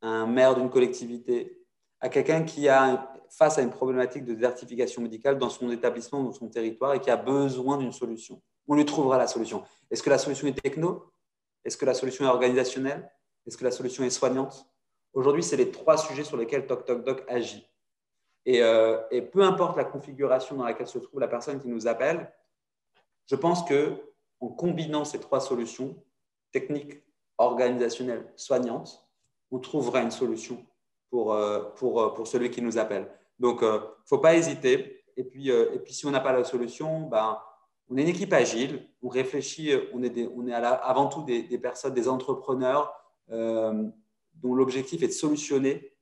[0.00, 1.64] à un maire d'une collectivité,
[2.00, 6.32] à quelqu'un qui a face à une problématique de désertification médicale dans son établissement, dans
[6.32, 8.42] son territoire et qui a besoin d'une solution.
[8.68, 9.64] On lui trouvera la solution.
[9.90, 11.12] Est-ce que la solution est techno?
[11.64, 13.10] Est-ce que la solution est organisationnelle?
[13.46, 14.66] Est-ce que la solution est soignante?
[15.12, 17.66] Aujourd'hui, c'est les trois sujets sur lesquels Toc Toc Doc agit.
[18.48, 22.32] Euh, et, peu importe la configuration dans laquelle se trouve la personne qui nous appelle,
[23.26, 24.02] je pense que
[24.40, 26.02] en combinant ces trois solutions,
[26.50, 27.02] techniques,
[27.38, 29.06] organisationnelles, soignantes,
[29.50, 30.64] on trouvera une solution
[31.10, 33.08] pour, euh, pour, euh, pour celui qui nous appelle.
[33.38, 35.04] Donc, il ne faut pas hésiter.
[35.16, 37.38] Et puis, et puis si on n'a pas la solution, ben,
[37.88, 41.94] on est une équipe agile, on réfléchit, on est, on est avant tout des, personnes,
[41.94, 42.94] des entrepreneurs
[43.28, 45.92] dont l'objectif est de solutionner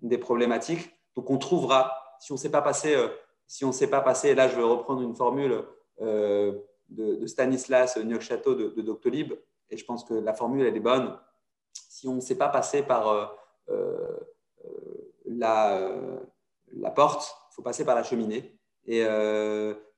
[0.00, 3.08] des problématiques donc on trouvera, si on ne sait pas passer, euh,
[3.46, 5.64] si on sait pas passer, et là je vais reprendre une formule
[6.00, 9.34] euh, de, Stanislas Neufchâteau de, Doctolib,
[9.70, 11.16] et je pense que la formule elle est bonne.
[11.74, 13.36] Si on ne sait pas passer par
[13.68, 14.16] euh,
[15.26, 15.90] la,
[16.72, 18.58] la, porte, il faut passer par la cheminée.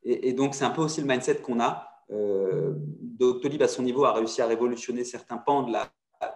[0.04, 1.88] Et, donc c'est un peu aussi le mindset qu'on a.
[2.10, 5.72] Doctolib à son niveau a réussi à révolutionner certains pans de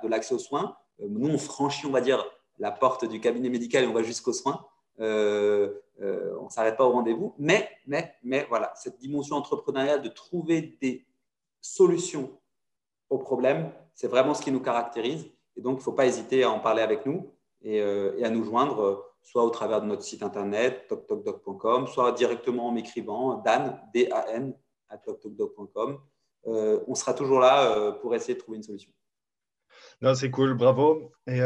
[0.08, 0.76] l'accès la, aux soins.
[1.00, 2.24] nous on franchit, on va dire,
[2.58, 4.64] la porte du cabinet médical et on va jusqu'aux soins.
[5.00, 7.34] Euh, euh, on ne s'arrête pas au rendez-vous.
[7.38, 11.06] Mais, mais, mais voilà, cette dimension entrepreneuriale de trouver des
[11.60, 12.38] solutions
[13.10, 15.26] aux problèmes, c'est vraiment ce qui nous caractérise.
[15.56, 18.30] Et donc, il ne faut pas hésiter à en parler avec nous et, euh, à
[18.30, 23.79] nous joindre, soit au travers de notre site internet, toctocdoc.com, soit directement en m'écrivant dan,
[23.93, 24.55] D-A-N,
[24.89, 26.01] à toctocdoc.com.
[26.45, 28.91] on sera toujours là pour essayer de trouver une solution.
[30.01, 31.12] Non, c'est cool, bravo.
[31.27, 31.41] Et,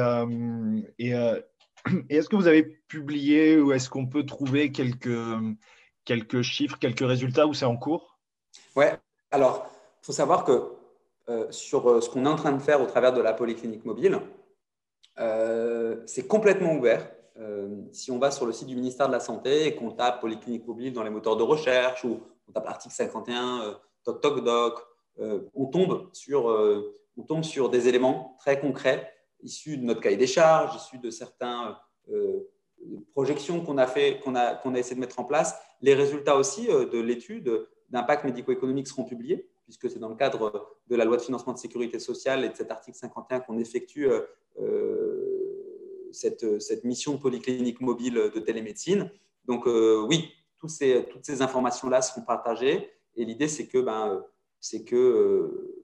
[0.99, 1.14] et
[2.11, 5.18] et est-ce que vous avez publié ou est-ce qu'on peut trouver quelques,
[6.05, 8.18] quelques chiffres, quelques résultats où c'est en cours?
[8.76, 8.87] Oui,
[9.31, 9.70] alors,
[10.03, 10.72] il faut savoir que
[11.28, 13.85] euh, sur euh, ce qu'on est en train de faire au travers de la polyclinique
[13.85, 14.20] mobile,
[15.18, 17.11] euh, c'est complètement ouvert.
[17.93, 20.66] Si on va sur le site du ministère de la Santé et qu'on tape polyclinique
[20.66, 24.80] mobile dans les moteurs de recherche ou on tape article 51, toc toc doc,
[25.18, 26.47] on, tombe sur,
[27.16, 29.11] on tombe sur des éléments très concrets
[29.43, 31.74] issus de notre cahier des charges, issus de certaines
[32.11, 32.49] euh,
[33.12, 35.59] projections qu'on a, fait, a, essayé de mettre en place.
[35.80, 40.76] Les résultats aussi euh, de l'étude d'impact médico-économique seront publiés, puisque c'est dans le cadre
[40.88, 44.09] de la loi de financement de sécurité sociale et de cet article 51 qu'on effectue
[44.09, 44.22] euh,
[46.12, 49.11] cette, cette, mission polyclinique mobile de télémédecine.
[49.46, 50.30] Donc oui,
[50.66, 52.90] ces, toutes ces informations-là seront partagées.
[53.16, 54.24] Et l'idée, c'est que, ben,
[54.61, 55.76] c'est que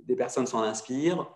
[0.00, 1.30] des personnes s'en inspirent,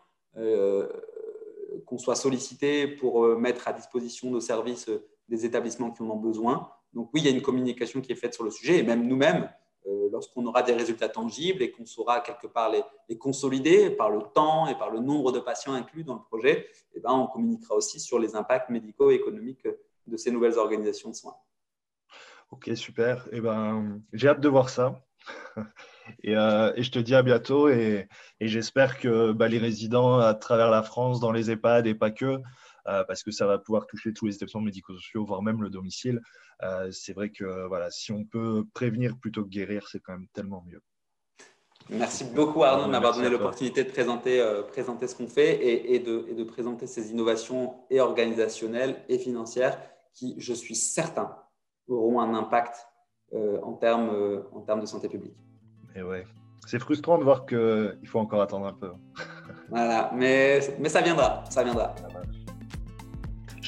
[1.86, 6.10] qu'on soit sollicité pour euh, mettre à disposition nos services euh, des établissements qui en
[6.10, 6.70] ont besoin.
[6.92, 9.06] Donc oui, il y a une communication qui est faite sur le sujet et même
[9.06, 9.48] nous-mêmes, euh,
[10.10, 14.66] lorsqu'on aura des résultats tangibles et qu'on saura quelque part les, consolider par le temps
[14.66, 17.98] et par le nombre de patients inclus dans le projet, eh ben, on communiquera aussi
[17.98, 19.66] sur les impacts médicaux et économiques
[20.06, 21.36] de ces nouvelles organisations de soins.
[22.50, 23.28] Ok, super.
[23.32, 25.00] Eh ben, j'ai hâte de voir ça.
[26.26, 28.08] Euh, et, je te dis à bientôt et,
[28.40, 32.24] j'espère que bah, les résidents à travers la France, dans les EHPAD et pas que,
[32.24, 32.38] euh,
[32.84, 36.20] parce que ça va pouvoir toucher tous les établissements médico-sociaux, voire même le domicile.
[36.62, 40.28] Euh, c'est vrai que voilà, si on peut prévenir plutôt que guérir, c'est quand même
[40.32, 40.82] tellement mieux.
[41.88, 46.26] Merci beaucoup Arnaud de m'avoir donné l'opportunité de présenter, présenter ce qu'on fait et, de,
[46.28, 49.80] et, de, présenter ces innovations et organisationnelles et financières
[50.14, 51.36] qui, je suis certain,
[51.88, 52.86] auront un impact
[53.34, 55.36] en termes en termes de santé publique.
[55.96, 56.24] Et ouais,
[56.66, 58.92] c'est frustrant de voir qu'il faut encore attendre un peu.
[59.68, 61.94] voilà, mais, mais ça viendra, ça viendra.